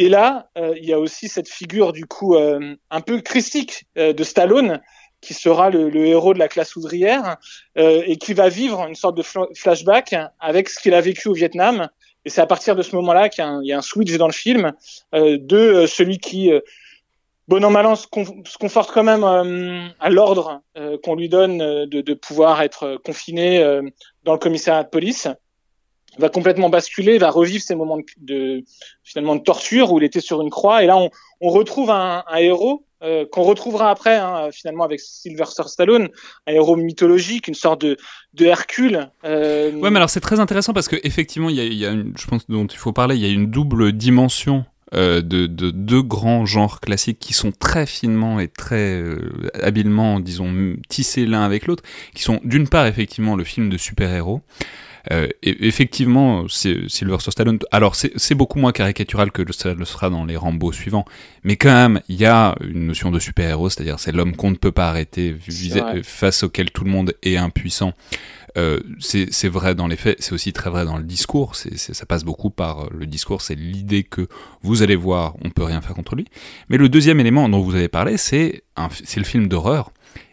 Et 0.00 0.08
là, 0.08 0.48
euh, 0.56 0.72
il 0.78 0.88
y 0.88 0.94
a 0.94 0.98
aussi 0.98 1.28
cette 1.28 1.50
figure 1.50 1.92
du 1.92 2.06
coup 2.06 2.34
euh, 2.34 2.74
un 2.90 3.00
peu 3.02 3.20
christique 3.20 3.84
euh, 3.98 4.14
de 4.14 4.24
Stallone, 4.24 4.80
qui 5.20 5.34
sera 5.34 5.68
le, 5.68 5.94
héros 5.94 6.32
de 6.32 6.38
la 6.38 6.48
classe 6.48 6.74
ouvrière 6.76 7.36
et 7.76 8.16
qui 8.16 8.32
va 8.32 8.48
vivre 8.48 8.86
une 8.86 8.94
sorte 8.94 9.18
de 9.18 9.22
flashback 9.54 10.16
avec 10.38 10.70
ce 10.70 10.80
qu'il 10.80 10.94
a 10.94 11.02
vécu 11.02 11.28
au 11.28 11.34
Vietnam. 11.34 11.90
Et 12.24 12.30
c'est 12.30 12.40
à 12.40 12.46
partir 12.46 12.74
de 12.74 12.80
ce 12.80 12.96
moment-là 12.96 13.28
qu'il 13.28 13.44
y, 13.64 13.72
a 13.74 13.76
un 13.76 13.82
switch 13.82 14.16
dans 14.16 14.28
le 14.28 14.32
film 14.32 14.72
de 15.12 15.84
celui 15.86 16.20
qui, 16.20 16.50
bon 17.48 17.62
an 17.62 17.68
mal 17.68 17.84
an, 17.84 17.96
se, 17.96 18.06
conforte 18.06 18.92
quand 18.92 19.02
même 19.02 19.22
à 20.00 20.08
l'ordre 20.08 20.62
qu'on 21.02 21.16
lui 21.16 21.28
donne 21.28 21.58
de, 21.58 22.14
pouvoir 22.14 22.62
être 22.62 22.96
confiné 23.04 23.62
dans 24.24 24.32
le 24.32 24.38
commissariat 24.38 24.84
de 24.84 24.88
police 24.88 25.28
va 26.20 26.28
complètement 26.28 26.68
basculer, 26.68 27.18
va 27.18 27.30
revivre 27.30 27.62
ces 27.62 27.74
moments 27.74 27.98
de, 28.18 28.64
finalement 29.02 29.36
de 29.36 29.42
torture 29.42 29.92
où 29.92 29.98
il 29.98 30.04
était 30.04 30.20
sur 30.20 30.40
une 30.40 30.50
croix. 30.50 30.82
Et 30.82 30.86
là, 30.86 30.96
on, 30.96 31.50
retrouve 31.50 31.90
un, 31.90 32.22
héros 32.38 32.84
euh, 33.02 33.24
qu'on 33.30 33.42
retrouvera 33.42 33.90
après, 33.90 34.16
hein, 34.16 34.50
finalement, 34.52 34.84
avec 34.84 35.00
Sylvester 35.00 35.64
Stallone, 35.66 36.08
un 36.46 36.52
héros 36.52 36.76
mythologique, 36.76 37.48
une 37.48 37.54
sorte 37.54 37.82
de, 37.82 37.96
Hercule. 38.38 39.10
Euh... 39.24 39.72
Ouais, 39.72 39.90
mais 39.90 39.96
alors 39.96 40.10
c'est 40.10 40.20
très 40.20 40.40
intéressant 40.40 40.72
parce 40.72 40.88
que 40.88 40.96
effectivement, 41.02 41.48
il 41.50 41.56
y 41.56 41.86
a, 41.86 41.90
une, 41.90 42.12
je 42.16 42.26
pense 42.26 42.48
dont 42.48 42.66
il 42.66 42.76
faut 42.76 42.92
parler, 42.92 43.16
il 43.16 43.22
y 43.22 43.26
a 43.26 43.32
une 43.32 43.50
double 43.50 43.92
dimension 43.92 44.64
euh, 44.92 45.22
de, 45.22 45.46
de, 45.46 45.70
deux 45.70 46.02
grands 46.02 46.46
genres 46.46 46.80
classiques 46.80 47.20
qui 47.20 47.32
sont 47.32 47.52
très 47.52 47.86
finement 47.86 48.40
et 48.40 48.48
très 48.48 49.00
euh, 49.00 49.48
habilement, 49.62 50.18
disons, 50.18 50.52
tissés 50.88 51.26
l'un 51.26 51.42
avec 51.42 51.68
l'autre, 51.68 51.84
qui 52.12 52.24
sont 52.24 52.40
d'une 52.42 52.66
part 52.66 52.86
effectivement 52.86 53.36
le 53.36 53.44
film 53.44 53.70
de 53.70 53.78
super-héros, 53.78 54.40
euh, 55.10 55.28
et 55.42 55.66
effectivement, 55.66 56.46
Sylvester 56.48 57.30
Stallone. 57.30 57.58
Alors, 57.70 57.94
c'est 57.94 58.34
beaucoup 58.34 58.58
moins 58.58 58.72
caricatural 58.72 59.32
que 59.32 59.50
ça 59.52 59.74
le 59.74 59.84
sera 59.84 60.10
dans 60.10 60.24
les 60.24 60.36
Rambo 60.36 60.72
suivants, 60.72 61.04
mais 61.44 61.56
quand 61.56 61.72
même, 61.72 62.00
il 62.08 62.16
y 62.16 62.26
a 62.26 62.54
une 62.60 62.86
notion 62.86 63.10
de 63.10 63.18
super-héros, 63.18 63.70
c'est-à-dire 63.70 63.98
c'est 63.98 64.12
l'homme 64.12 64.36
qu'on 64.36 64.50
ne 64.50 64.56
peut 64.56 64.72
pas 64.72 64.88
arrêter, 64.88 65.36
face 66.02 66.42
auquel 66.42 66.70
tout 66.70 66.84
le 66.84 66.90
monde 66.90 67.14
est 67.22 67.36
impuissant. 67.36 67.94
Euh, 68.58 68.80
c'est 68.98 69.48
vrai 69.48 69.74
dans 69.74 69.86
les 69.86 69.96
faits, 69.96 70.16
c'est 70.20 70.32
aussi 70.32 70.52
très 70.52 70.70
vrai 70.70 70.84
dans 70.84 70.96
le 70.96 71.04
discours. 71.04 71.54
c'est 71.54 71.76
ça 71.76 72.06
passe 72.06 72.24
beaucoup 72.24 72.50
par 72.50 72.80
euh, 72.80 72.88
le 72.92 73.06
discours, 73.06 73.42
c'est 73.42 73.54
l'idée 73.54 74.02
que 74.02 74.26
vous 74.62 74.82
allez 74.82 74.96
voir, 74.96 75.36
on 75.44 75.50
peut 75.50 75.62
rien 75.62 75.80
faire 75.80 75.94
contre 75.94 76.16
lui. 76.16 76.26
Mais 76.68 76.76
le 76.76 76.88
deuxième 76.88 77.20
élément 77.20 77.48
dont 77.48 77.60
vous 77.60 77.74
avez 77.74 77.88
parlé, 77.88 78.16
c'est 78.16 78.62
le 78.76 79.24
film 79.24 79.48
d'horreur. 79.48 79.92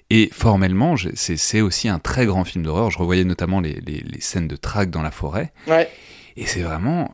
Et 0.10 0.30
formellement, 0.32 0.96
c'est 1.16 1.62
aussi 1.62 1.90
un 1.90 2.00
très 2.00 2.26
grand 2.26 2.46
film 2.46 2.64
d'horreur. 2.64 2.90
Je 2.92 2.98
revoyais 2.98 3.26
notamment 3.26 3.60
les, 3.60 3.74
les, 3.86 4.00
les, 4.00 4.22
scènes 4.22 4.48
de 4.48 4.56
traque 4.56 4.90
dans 4.90 5.02
la 5.02 5.12
forêt. 5.12 5.52
Ouais. 5.68 5.90
Et 6.38 6.46
c'est 6.46 6.62
vraiment, 6.62 7.14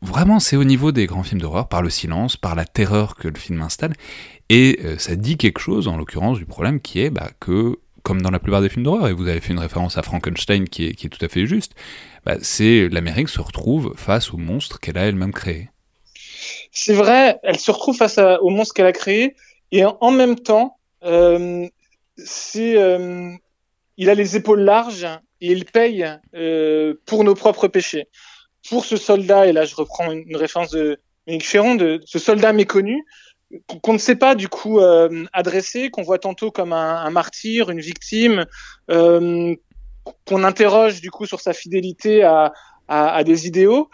vraiment, 0.00 0.40
c'est 0.40 0.56
au 0.56 0.64
niveau 0.64 0.92
des 0.92 1.06
grands 1.06 1.22
films 1.22 1.40
d'horreur, 1.40 1.68
par 1.68 1.82
le 1.82 1.90
silence, 1.90 2.36
par 2.36 2.54
la 2.54 2.64
terreur 2.64 3.16
que 3.16 3.28
le 3.28 3.38
film 3.38 3.60
installe. 3.60 3.92
Et 4.48 4.80
euh, 4.84 4.96
ça 4.98 5.16
dit 5.16 5.36
quelque 5.36 5.58
chose, 5.58 5.88
en 5.88 5.96
l'occurrence, 5.96 6.38
du 6.38 6.46
problème 6.46 6.80
qui 6.80 7.00
est 7.00 7.10
bah, 7.10 7.30
que, 7.40 7.78
comme 8.02 8.22
dans 8.22 8.30
la 8.30 8.38
plupart 8.38 8.62
des 8.62 8.68
films 8.68 8.84
d'horreur, 8.84 9.08
et 9.08 9.12
vous 9.12 9.28
avez 9.28 9.40
fait 9.40 9.52
une 9.52 9.58
référence 9.58 9.98
à 9.98 10.02
Frankenstein 10.02 10.68
qui 10.68 10.86
est, 10.86 10.94
qui 10.94 11.06
est 11.06 11.10
tout 11.10 11.24
à 11.24 11.28
fait 11.28 11.46
juste, 11.46 11.74
bah, 12.24 12.36
c'est 12.40 12.88
l'Amérique 12.88 13.28
se 13.28 13.40
retrouve 13.40 13.92
face 13.96 14.32
au 14.32 14.38
monstre 14.38 14.80
qu'elle 14.80 14.96
a 14.96 15.02
elle-même 15.02 15.32
créé. 15.32 15.68
C'est 16.72 16.94
vrai, 16.94 17.38
elle 17.42 17.58
se 17.58 17.70
retrouve 17.70 17.96
face 17.96 18.18
à, 18.18 18.42
au 18.42 18.50
monstre 18.50 18.74
qu'elle 18.74 18.86
a 18.86 18.92
créé, 18.92 19.34
et 19.72 19.84
en, 19.84 19.96
en 20.00 20.10
même 20.10 20.36
temps, 20.36 20.78
euh, 21.04 21.66
c'est 22.16 22.76
euh, 22.76 23.30
il 23.96 24.10
a 24.10 24.14
les 24.14 24.36
épaules 24.36 24.60
larges 24.60 25.06
et 25.40 25.52
il 25.52 25.64
paye 25.64 26.06
euh, 26.34 26.94
pour 27.06 27.24
nos 27.24 27.34
propres 27.34 27.68
péchés. 27.68 28.08
Pour 28.68 28.84
ce 28.84 28.96
soldat, 28.96 29.46
et 29.46 29.52
là 29.52 29.64
je 29.64 29.74
reprends 29.74 30.10
une, 30.10 30.36
référence 30.36 30.70
de 30.70 30.98
Mick 31.26 31.46
Ferron, 31.46 31.74
de 31.74 32.00
ce 32.06 32.18
soldat 32.18 32.52
méconnu 32.52 33.04
qu'on 33.82 33.92
ne 33.92 33.98
sait 33.98 34.16
pas 34.16 34.34
du 34.34 34.48
coup 34.48 34.80
euh, 34.80 35.24
adresser, 35.32 35.90
qu'on 35.90 36.02
voit 36.02 36.18
tantôt 36.18 36.50
comme 36.50 36.72
un, 36.72 36.96
un 36.96 37.10
martyr, 37.10 37.70
une 37.70 37.80
victime, 37.80 38.46
euh, 38.90 39.54
qu'on 40.26 40.44
interroge 40.44 41.00
du 41.00 41.10
coup 41.10 41.26
sur 41.26 41.40
sa 41.40 41.52
fidélité 41.52 42.24
à, 42.24 42.52
à, 42.88 43.14
à 43.14 43.24
des 43.24 43.46
idéaux. 43.46 43.88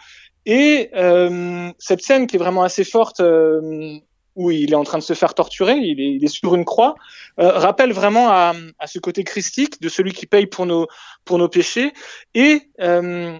Et 0.45 0.89
euh, 0.95 1.71
cette 1.77 2.01
scène 2.01 2.27
qui 2.27 2.35
est 2.35 2.39
vraiment 2.39 2.63
assez 2.63 2.83
forte 2.83 3.19
euh, 3.19 3.99
où 4.35 4.51
il 4.51 4.71
est 4.71 4.75
en 4.75 4.83
train 4.83 4.97
de 4.97 5.03
se 5.03 5.13
faire 5.13 5.33
torturer, 5.33 5.75
il 5.75 5.99
est, 5.99 6.13
il 6.15 6.23
est 6.23 6.33
sur 6.33 6.55
une 6.55 6.65
croix, 6.65 6.95
euh, 7.39 7.51
rappelle 7.51 7.91
vraiment 7.91 8.29
à, 8.29 8.53
à, 8.79 8.87
ce 8.87 8.99
côté 8.99 9.23
christique 9.23 9.81
de 9.81 9.89
celui 9.89 10.13
qui 10.13 10.25
paye 10.25 10.45
pour 10.45 10.65
nos, 10.65 10.87
pour 11.25 11.37
nos 11.37 11.49
péchés. 11.49 11.91
Et 12.33 12.61
euh, 12.79 13.37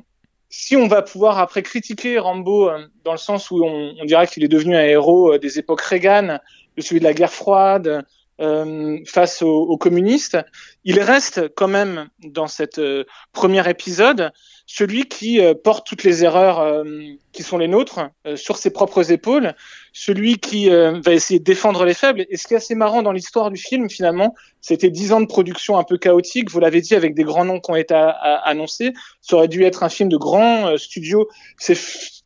si 0.49 0.75
on 0.75 0.87
va 0.87 1.01
pouvoir 1.01 1.39
après 1.39 1.63
critiquer 1.63 2.19
Rambo 2.19 2.69
euh, 2.69 2.85
dans 3.05 3.13
le 3.13 3.17
sens 3.17 3.51
où 3.51 3.63
on, 3.63 3.95
on 3.99 4.05
dira 4.05 4.27
qu'il 4.27 4.43
est 4.43 4.49
devenu 4.49 4.75
un 4.75 4.83
héros 4.83 5.33
euh, 5.33 5.39
des 5.39 5.57
époques 5.57 5.81
Reagan, 5.81 6.39
de 6.77 6.81
celui 6.81 6.99
de 6.99 7.05
la 7.05 7.13
guerre 7.13 7.31
froide, 7.31 8.05
euh, 8.41 8.97
face 9.05 9.41
aux, 9.41 9.77
communistes, 9.77 10.37
il 10.83 10.99
reste 10.99 11.53
quand 11.55 11.67
même 11.67 12.09
dans 12.23 12.47
cet 12.47 12.79
euh, 12.79 13.03
premier 13.33 13.67
épisode 13.69 14.31
celui 14.65 15.05
qui 15.05 15.41
euh, 15.41 15.53
porte 15.53 15.85
toutes 15.85 16.03
les 16.03 16.23
erreurs 16.23 16.85
qui 17.33 17.43
sont 17.43 17.57
les 17.57 17.67
nôtres 17.67 17.99
sur 18.35 18.57
ses 18.57 18.69
propres 18.69 19.11
épaules, 19.11 19.53
celui 19.91 20.37
qui 20.37 20.69
va 20.69 21.11
essayer 21.11 21.39
de 21.39 21.43
défendre 21.43 21.83
les 21.83 21.93
faibles. 21.93 22.25
Et 22.29 22.37
ce 22.37 22.47
qui 22.47 22.53
est 22.53 22.57
assez 22.57 22.75
marrant 22.75 23.01
dans 23.01 23.11
l'histoire 23.11 23.51
du 23.51 23.57
film, 23.57 23.89
finalement, 23.89 24.33
c'était 24.61 24.89
dix 24.89 25.11
ans 25.11 25.19
de 25.19 25.25
production 25.25 25.77
un 25.77 25.83
peu 25.83 25.97
chaotique. 25.97 26.49
Vous 26.49 26.59
l'avez 26.59 26.79
dit 26.79 26.95
avec 26.95 27.15
des 27.15 27.23
grands 27.23 27.45
noms 27.45 27.59
qui 27.59 27.71
ont 27.71 27.75
été 27.75 27.93
annoncés. 27.93 28.93
Ça 29.19 29.35
aurait 29.35 29.49
dû 29.49 29.63
être 29.63 29.83
un 29.83 29.89
film 29.89 30.07
de 30.07 30.17
grand 30.17 30.77
studio. 30.77 31.27
C'est 31.57 31.77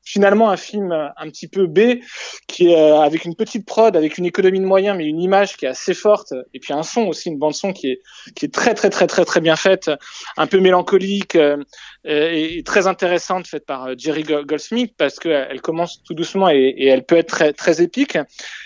finalement 0.05 0.49
un 0.49 0.55
film 0.55 0.91
un 0.91 1.29
petit 1.29 1.49
peu 1.49 1.67
B, 1.67 1.99
qui 2.47 2.71
est 2.71 2.79
avec 2.79 3.25
une 3.25 3.35
petite 3.35 3.65
prod, 3.65 3.97
avec 3.97 4.17
une 4.17 4.25
économie 4.25 4.61
de 4.61 4.65
moyens, 4.65 4.97
mais 4.97 5.05
une 5.05 5.19
image 5.19 5.57
qui 5.57 5.65
est 5.65 5.69
assez 5.69 5.93
forte, 5.93 6.33
et 6.53 6.59
puis 6.59 6.73
un 6.73 6.83
son 6.83 7.01
aussi, 7.07 7.29
une 7.29 7.37
bande 7.37 7.53
son 7.53 7.73
qui 7.73 7.91
est 7.91 8.01
qui 8.35 8.45
est 8.45 8.53
très 8.53 8.73
très 8.73 8.89
très 8.89 9.07
très 9.07 9.25
très 9.25 9.41
bien 9.41 9.55
faite, 9.55 9.91
un 10.37 10.47
peu 10.47 10.59
mélancolique 10.59 11.35
euh, 11.35 11.57
et 12.05 12.63
très 12.63 12.87
intéressante, 12.87 13.47
faite 13.47 13.65
par 13.65 13.97
Jerry 13.97 14.23
Goldsmith, 14.23 14.93
parce 14.97 15.19
que 15.19 15.27
elle 15.27 15.61
commence 15.61 16.01
tout 16.03 16.13
doucement 16.13 16.49
et, 16.49 16.73
et 16.77 16.87
elle 16.87 17.03
peut 17.03 17.17
être 17.17 17.27
très 17.27 17.51
très 17.51 17.81
épique. 17.81 18.17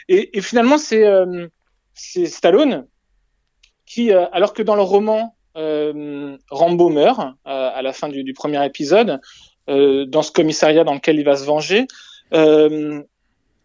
Et, 0.09 0.37
et 0.37 0.41
finalement, 0.41 0.77
c'est 0.77 1.05
euh, 1.05 1.47
c'est 1.93 2.27
Stallone 2.27 2.85
qui, 3.89 4.13
euh, 4.13 4.27
alors 4.31 4.53
que 4.53 4.61
dans 4.61 4.75
le 4.75 4.83
roman 4.83 5.35
euh, 5.57 6.37
Rambo 6.51 6.89
meurt 6.89 7.19
à 7.43 7.81
la 7.81 7.91
fin 7.91 8.07
du, 8.07 8.33
premier 8.33 8.63
épisode, 8.63 9.09
euh, 9.09 9.17
dans 9.69 10.23
ce 10.23 10.31
commissariat 10.31 10.83
dans 10.83 10.95
lequel 10.95 11.19
il 11.19 11.25
va 11.25 11.35
se 11.35 11.45
venger. 11.45 11.85
Euh, 12.33 13.03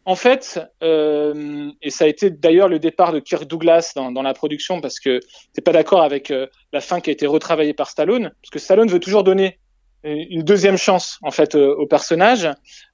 en 0.06 0.16
fait, 0.16 0.60
euh, 0.82 1.70
et 1.80 1.88
ça 1.88 2.04
a 2.04 2.08
été 2.08 2.28
d'ailleurs 2.28 2.68
le 2.68 2.78
départ 2.78 3.12
de 3.12 3.20
Kirk 3.20 3.46
Douglas 3.46 3.92
dans, 3.94 4.22
la 4.22 4.34
production 4.34 4.82
parce 4.82 5.00
que 5.00 5.20
t'es 5.54 5.62
pas 5.62 5.72
d'accord 5.72 6.02
avec 6.02 6.30
euh, 6.30 6.46
la 6.72 6.82
fin 6.82 7.00
qui 7.00 7.08
a 7.08 7.12
été 7.12 7.26
retravaillée 7.26 7.72
par 7.72 7.88
Stallone, 7.88 8.30
parce 8.42 8.50
que 8.50 8.58
Stallone 8.58 8.88
veut 8.88 9.00
toujours 9.00 9.24
donner 9.24 9.58
une 10.06 10.42
deuxième 10.42 10.76
chance 10.76 11.18
en 11.22 11.30
fait 11.30 11.54
euh, 11.54 11.74
au 11.76 11.86
personnage, 11.86 12.50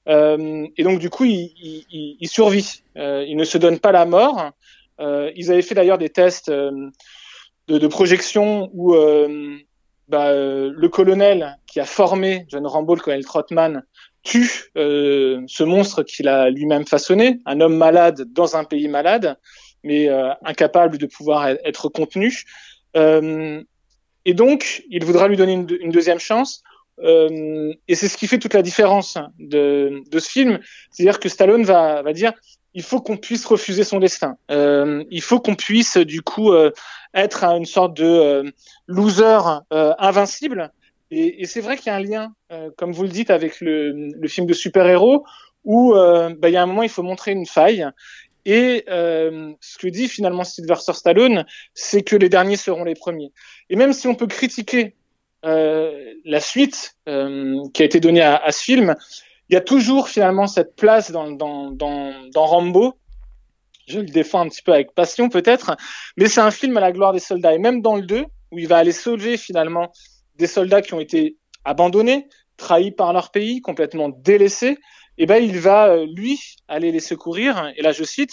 euh, 0.07 0.65
et 0.77 0.83
donc 0.83 0.99
du 0.99 1.09
coup 1.09 1.25
il, 1.25 1.51
il, 1.61 2.17
il 2.21 2.29
survit, 2.29 2.83
il 2.95 3.35
ne 3.35 3.43
se 3.43 3.57
donne 3.57 3.79
pas 3.79 3.91
la 3.91 4.05
mort. 4.05 4.51
ils 4.99 5.51
avaient 5.51 5.61
fait 5.61 5.75
d'ailleurs 5.75 5.97
des 5.97 6.09
tests 6.09 6.49
de, 6.49 6.91
de 7.67 7.87
projection 7.87 8.69
où 8.73 8.95
euh, 8.95 9.57
bah, 10.11 10.27
euh, 10.27 10.73
le 10.75 10.89
colonel 10.89 11.57
qui 11.65 11.79
a 11.79 11.85
formé 11.85 12.45
John 12.49 12.67
Rambo, 12.67 12.95
le 12.95 12.99
colonel 12.99 13.23
Trotman, 13.23 13.83
tue 14.23 14.65
euh, 14.77 15.41
ce 15.47 15.63
monstre 15.63 16.03
qu'il 16.03 16.27
a 16.27 16.49
lui-même 16.49 16.85
façonné, 16.85 17.39
un 17.45 17.61
homme 17.61 17.77
malade 17.77 18.25
dans 18.33 18.57
un 18.57 18.65
pays 18.65 18.89
malade, 18.89 19.37
mais 19.85 20.09
euh, 20.09 20.33
incapable 20.43 20.97
de 20.97 21.05
pouvoir 21.05 21.47
e-, 21.47 21.57
être 21.63 21.87
contenu. 21.87 22.43
Et 22.93 24.33
donc, 24.33 24.83
il 24.89 25.05
voudra 25.05 25.29
lui 25.29 25.37
donner 25.37 25.53
une, 25.53 25.91
deuxième 25.91 26.19
chance. 26.19 26.61
Et 27.01 27.95
c'est 27.95 28.09
ce 28.09 28.17
qui 28.17 28.27
fait 28.27 28.37
toute 28.37 28.53
la 28.53 28.61
différence 28.61 29.17
de, 29.39 30.03
ce 30.11 30.29
film. 30.29 30.59
C'est-à-dire 30.91 31.19
que 31.21 31.29
Stallone 31.29 31.63
va 31.63 32.13
dire 32.13 32.33
il 32.73 32.83
faut 32.83 33.01
qu'on 33.01 33.17
puisse 33.17 33.45
refuser 33.45 33.83
son 33.83 33.99
destin. 33.99 34.37
Euh, 34.49 35.03
il 35.11 35.21
faut 35.21 35.39
qu'on 35.39 35.55
puisse, 35.55 35.97
du 35.97 36.21
coup, 36.21 36.51
euh, 36.51 36.71
être 37.13 37.43
une 37.43 37.65
sorte 37.65 37.95
de 37.95 38.05
euh, 38.05 38.51
loser 38.87 39.39
euh, 39.73 39.93
invincible. 39.99 40.71
Et, 41.09 41.41
et 41.41 41.45
c'est 41.45 41.61
vrai 41.61 41.75
qu'il 41.75 41.87
y 41.87 41.89
a 41.89 41.95
un 41.95 42.03
lien, 42.03 42.33
euh, 42.51 42.69
comme 42.77 42.93
vous 42.93 43.03
le 43.03 43.09
dites, 43.09 43.29
avec 43.29 43.59
le, 43.59 43.91
le 43.91 44.27
film 44.27 44.47
de 44.47 44.53
super-héros, 44.53 45.25
où 45.65 45.93
euh, 45.93 46.33
bah, 46.37 46.49
il 46.49 46.53
y 46.53 46.57
a 46.57 46.63
un 46.63 46.65
moment, 46.65 46.83
il 46.83 46.89
faut 46.89 47.03
montrer 47.03 47.31
une 47.31 47.45
faille. 47.45 47.85
Et 48.45 48.85
ce 48.87 49.77
que 49.77 49.87
dit 49.87 50.07
finalement 50.07 50.43
Sylvester 50.43 50.93
Stallone, 50.93 51.45
c'est 51.75 52.01
que 52.01 52.15
les 52.15 52.27
derniers 52.27 52.55
seront 52.57 52.83
les 52.83 52.95
premiers. 52.95 53.31
Et 53.69 53.75
même 53.75 53.93
si 53.93 54.07
on 54.07 54.15
peut 54.15 54.25
critiquer 54.25 54.95
la 55.43 56.39
suite 56.39 56.95
qui 57.05 57.81
a 57.83 57.85
été 57.85 57.99
donnée 57.99 58.21
à, 58.21 58.37
à, 58.37 58.51
ce 58.51 58.63
film, 58.63 58.95
il 59.51 59.55
y 59.55 59.57
a 59.57 59.61
toujours 59.61 60.07
finalement 60.07 60.47
cette 60.47 60.77
place 60.77 61.11
dans, 61.11 61.35
Rambo. 62.35 62.97
Je 63.85 63.99
le 63.99 64.05
défends 64.05 64.41
un 64.41 64.47
petit 64.47 64.61
peu 64.61 64.71
avec 64.71 64.95
passion 64.95 65.27
peut-être, 65.27 65.75
mais 66.15 66.29
c'est 66.29 66.39
un 66.39 66.51
film 66.51 66.77
à 66.77 66.79
la 66.79 66.93
gloire 66.93 67.11
des 67.11 67.19
soldats. 67.19 67.53
Et 67.53 67.57
même 67.57 67.81
dans 67.81 67.97
le 67.97 68.03
2, 68.03 68.23
où 68.51 68.59
il 68.59 68.67
va 68.69 68.77
aller 68.77 68.93
sauver 68.93 69.35
finalement 69.35 69.91
des 70.35 70.47
soldats 70.47 70.81
qui 70.81 70.93
ont 70.93 71.01
été 71.01 71.35
abandonnés, 71.65 72.29
trahis 72.55 72.91
par 72.91 73.11
leur 73.11 73.31
pays, 73.31 73.59
complètement 73.59 74.07
délaissés, 74.07 74.77
et 75.17 75.23
eh 75.23 75.25
ben 75.25 75.43
il 75.43 75.59
va 75.59 75.97
lui 76.05 76.39
aller 76.69 76.93
les 76.93 77.01
secourir. 77.01 77.73
Et 77.75 77.81
là 77.81 77.91
je 77.91 78.05
cite 78.05 78.31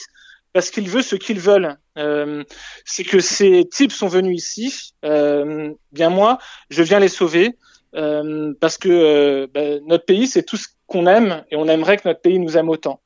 parce 0.53 0.71
qu'il 0.71 0.89
veut 0.89 1.03
ce 1.03 1.17
qu'ils 1.17 1.41
veulent. 1.41 1.77
Euh, 1.99 2.45
c'est 2.85 3.03
que 3.03 3.19
ces 3.19 3.65
types 3.69 3.93
sont 3.93 4.07
venus 4.07 4.41
ici, 4.41 4.93
euh, 5.05 5.75
bien 5.91 6.11
moi, 6.11 6.39
je 6.71 6.85
viens 6.85 7.01
les 7.01 7.09
sauver 7.09 7.57
euh, 7.95 8.53
parce 8.61 8.79
que 8.79 8.89
euh, 8.89 9.47
ben, 9.53 9.81
notre 9.87 10.05
pays 10.05 10.27
c'est 10.27 10.45
tout 10.45 10.57
ce 10.57 10.69
qu'on 10.89 11.07
aime 11.07 11.45
et 11.51 11.57
on 11.57 11.69
aimerait 11.69 11.99
que 11.99 12.09
notre 12.09 12.21
pays 12.21 12.39
nous 12.41 12.57
aime 12.57 12.69
autant. 12.69 13.01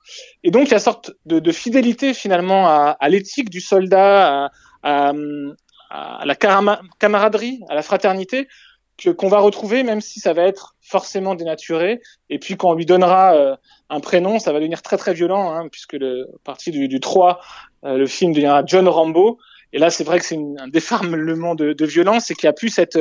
Et 0.45 0.51
donc 0.51 0.69
il 0.69 0.71
y 0.71 0.75
a 0.75 0.79
sorte 0.79 1.13
de, 1.27 1.41
de 1.41 1.53
fidélité 1.53 2.15
finalement 2.15 2.69
à, 2.69 2.97
à 2.99 3.09
l'éthique 3.11 3.51
du 3.51 3.61
soldat, 3.61 4.47
à, 4.47 4.51
à, 4.83 5.13
à 5.91 6.25
la 6.25 6.35
camaraderie, 6.35 7.61
à 7.69 7.75
la 7.75 7.83
fraternité 7.83 8.49
qu'on 9.11 9.29
va 9.29 9.41
retrouver, 9.41 9.83
même 9.83 10.01
si 10.01 10.21
ça 10.21 10.33
va 10.33 10.45
être 10.45 10.77
forcément 10.81 11.35
dénaturé. 11.35 12.01
Et 12.31 12.39
puis 12.39 12.57
quand 12.57 12.71
on 12.71 12.75
lui 12.75 12.87
donnera 12.87 13.35
euh, 13.35 13.57
un 13.91 14.01
prénom, 14.01 14.39
ça 14.39 14.53
va 14.53 14.59
devenir 14.59 14.83
très 14.83 14.97
très 14.97 15.15
violent, 15.15 15.53
hein, 15.53 15.69
puisque 15.71 15.95
le 15.95 16.29
à 16.35 16.39
partir 16.45 16.73
du, 16.73 16.89
du 16.89 17.01
3, 17.01 17.41
euh, 17.85 17.97
le 17.97 18.07
film 18.07 18.33
deviendra 18.33 18.63
John 18.65 18.89
Rambo. 18.89 19.39
Et 19.73 19.79
là, 19.79 19.91
c'est 19.91 20.05
vrai 20.05 20.19
que 20.19 20.25
c'est 20.25 20.39
un 20.59 20.69
déferlement 20.69 21.55
de, 21.55 21.73
de 21.73 21.87
violence 21.87 22.31
et 22.31 22.35
qu'il 22.35 22.47
n'y 22.47 22.51
a 22.51 22.55
plus 22.55 22.69
cette, 22.69 22.99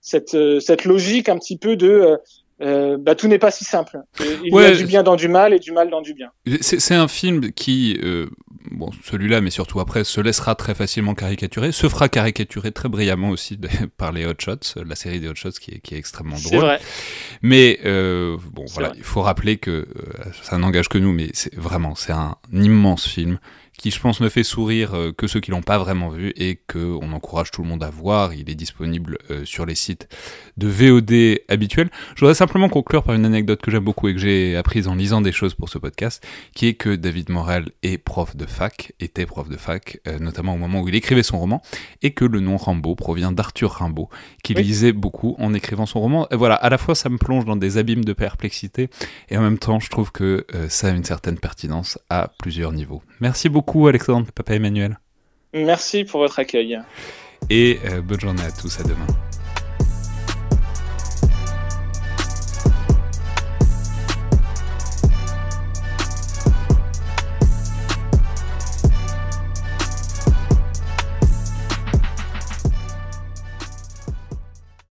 cette, 0.00 0.36
cette 0.60 0.84
logique 0.84 1.28
un 1.28 1.38
petit 1.38 1.56
peu 1.56 1.76
de 1.76 2.18
euh, 2.62 2.96
bah, 2.98 3.14
tout 3.14 3.28
n'est 3.28 3.38
pas 3.38 3.50
si 3.50 3.64
simple. 3.64 3.98
Il 4.44 4.52
ouais, 4.52 4.64
y 4.64 4.66
a 4.66 4.76
du 4.76 4.86
bien 4.86 5.02
dans 5.02 5.16
du 5.16 5.28
mal 5.28 5.52
et 5.52 5.58
du 5.58 5.72
mal 5.72 5.90
dans 5.90 6.02
du 6.02 6.14
bien. 6.14 6.30
C'est 6.60 6.94
un 6.94 7.08
film 7.08 7.52
qui, 7.52 7.98
euh, 8.02 8.26
bon, 8.70 8.90
celui-là, 9.04 9.40
mais 9.40 9.50
surtout 9.50 9.80
après, 9.80 10.04
se 10.04 10.20
laissera 10.20 10.54
très 10.54 10.74
facilement 10.74 11.14
caricaturer, 11.14 11.72
se 11.72 11.88
fera 11.88 12.08
caricaturer 12.08 12.72
très 12.72 12.88
brillamment 12.88 13.30
aussi 13.30 13.58
par 13.96 14.12
les 14.12 14.26
Hot 14.26 14.34
Shots, 14.38 14.82
la 14.84 14.94
série 14.94 15.20
des 15.20 15.28
Hot 15.28 15.34
Shots 15.34 15.58
qui 15.60 15.72
est, 15.72 15.80
qui 15.80 15.94
est 15.94 15.98
extrêmement 15.98 16.36
drôle. 16.38 16.60
Vrai. 16.60 16.80
Mais 17.42 17.80
euh, 17.84 18.36
bon, 18.52 18.64
voilà, 18.68 18.88
vrai. 18.88 18.98
il 18.98 19.04
faut 19.04 19.22
rappeler 19.22 19.56
que 19.56 19.70
euh, 19.70 19.86
ça 20.42 20.58
n'engage 20.58 20.88
que 20.88 20.98
nous, 20.98 21.12
mais 21.12 21.30
c'est 21.32 21.54
vraiment, 21.54 21.94
c'est 21.94 22.12
un 22.12 22.36
immense 22.52 23.06
film 23.06 23.38
qui 23.80 23.90
je 23.90 23.98
pense 23.98 24.20
ne 24.20 24.28
fait 24.28 24.42
sourire 24.42 24.94
euh, 24.94 25.10
que 25.10 25.26
ceux 25.26 25.40
qui 25.40 25.50
l'ont 25.50 25.62
pas 25.62 25.78
vraiment 25.78 26.10
vu 26.10 26.34
et 26.36 26.60
que 26.66 26.98
on 27.00 27.12
encourage 27.12 27.50
tout 27.50 27.62
le 27.62 27.68
monde 27.68 27.82
à 27.82 27.88
voir. 27.88 28.34
Il 28.34 28.50
est 28.50 28.54
disponible 28.54 29.16
euh, 29.30 29.46
sur 29.46 29.64
les 29.64 29.74
sites 29.74 30.06
de 30.58 30.68
VOD 30.68 31.40
habituels. 31.48 31.88
Je 32.14 32.20
voudrais 32.20 32.34
simplement 32.34 32.68
conclure 32.68 33.02
par 33.02 33.14
une 33.14 33.24
anecdote 33.24 33.62
que 33.62 33.70
j'aime 33.70 33.84
beaucoup 33.84 34.08
et 34.08 34.12
que 34.12 34.20
j'ai 34.20 34.54
apprise 34.54 34.86
en 34.86 34.94
lisant 34.94 35.22
des 35.22 35.32
choses 35.32 35.54
pour 35.54 35.70
ce 35.70 35.78
podcast, 35.78 36.22
qui 36.54 36.66
est 36.66 36.74
que 36.74 36.94
David 36.94 37.30
Morel 37.30 37.70
est 37.82 37.96
prof 37.96 38.36
de 38.36 38.44
fac, 38.44 38.92
était 39.00 39.24
prof 39.24 39.48
de 39.48 39.56
fac, 39.56 39.98
euh, 40.06 40.18
notamment 40.18 40.52
au 40.54 40.58
moment 40.58 40.82
où 40.82 40.88
il 40.88 40.94
écrivait 40.94 41.22
son 41.22 41.38
roman, 41.38 41.62
et 42.02 42.10
que 42.10 42.26
le 42.26 42.40
nom 42.40 42.58
Rimbaud 42.58 42.96
provient 42.96 43.32
d'Arthur 43.32 43.70
Rimbaud, 43.70 44.10
qui 44.44 44.52
oui. 44.54 44.62
lisait 44.62 44.92
beaucoup 44.92 45.36
en 45.38 45.54
écrivant 45.54 45.86
son 45.86 46.00
roman. 46.00 46.28
Et 46.30 46.36
voilà, 46.36 46.54
à 46.54 46.68
la 46.68 46.76
fois 46.76 46.94
ça 46.94 47.08
me 47.08 47.16
plonge 47.16 47.46
dans 47.46 47.56
des 47.56 47.78
abîmes 47.78 48.04
de 48.04 48.12
perplexité, 48.12 48.90
et 49.30 49.38
en 49.38 49.42
même 49.42 49.58
temps 49.58 49.80
je 49.80 49.88
trouve 49.88 50.12
que 50.12 50.44
ça 50.68 50.88
a 50.88 50.90
une 50.90 51.04
certaine 51.04 51.38
pertinence 51.38 51.98
à 52.10 52.30
plusieurs 52.38 52.72
niveaux. 52.72 53.02
Merci 53.20 53.48
beaucoup 53.48 53.69
beaucoup 53.70 53.86
Alexandre, 53.86 54.26
papa 54.32 54.54
Emmanuel. 54.54 54.98
Merci 55.54 56.02
pour 56.02 56.18
votre 56.18 56.40
accueil. 56.40 56.80
Et 57.50 57.78
euh, 57.84 58.02
bonne 58.02 58.18
journée 58.18 58.42
à 58.42 58.50
tous, 58.50 58.80
à 58.80 58.82
demain. 58.82 59.06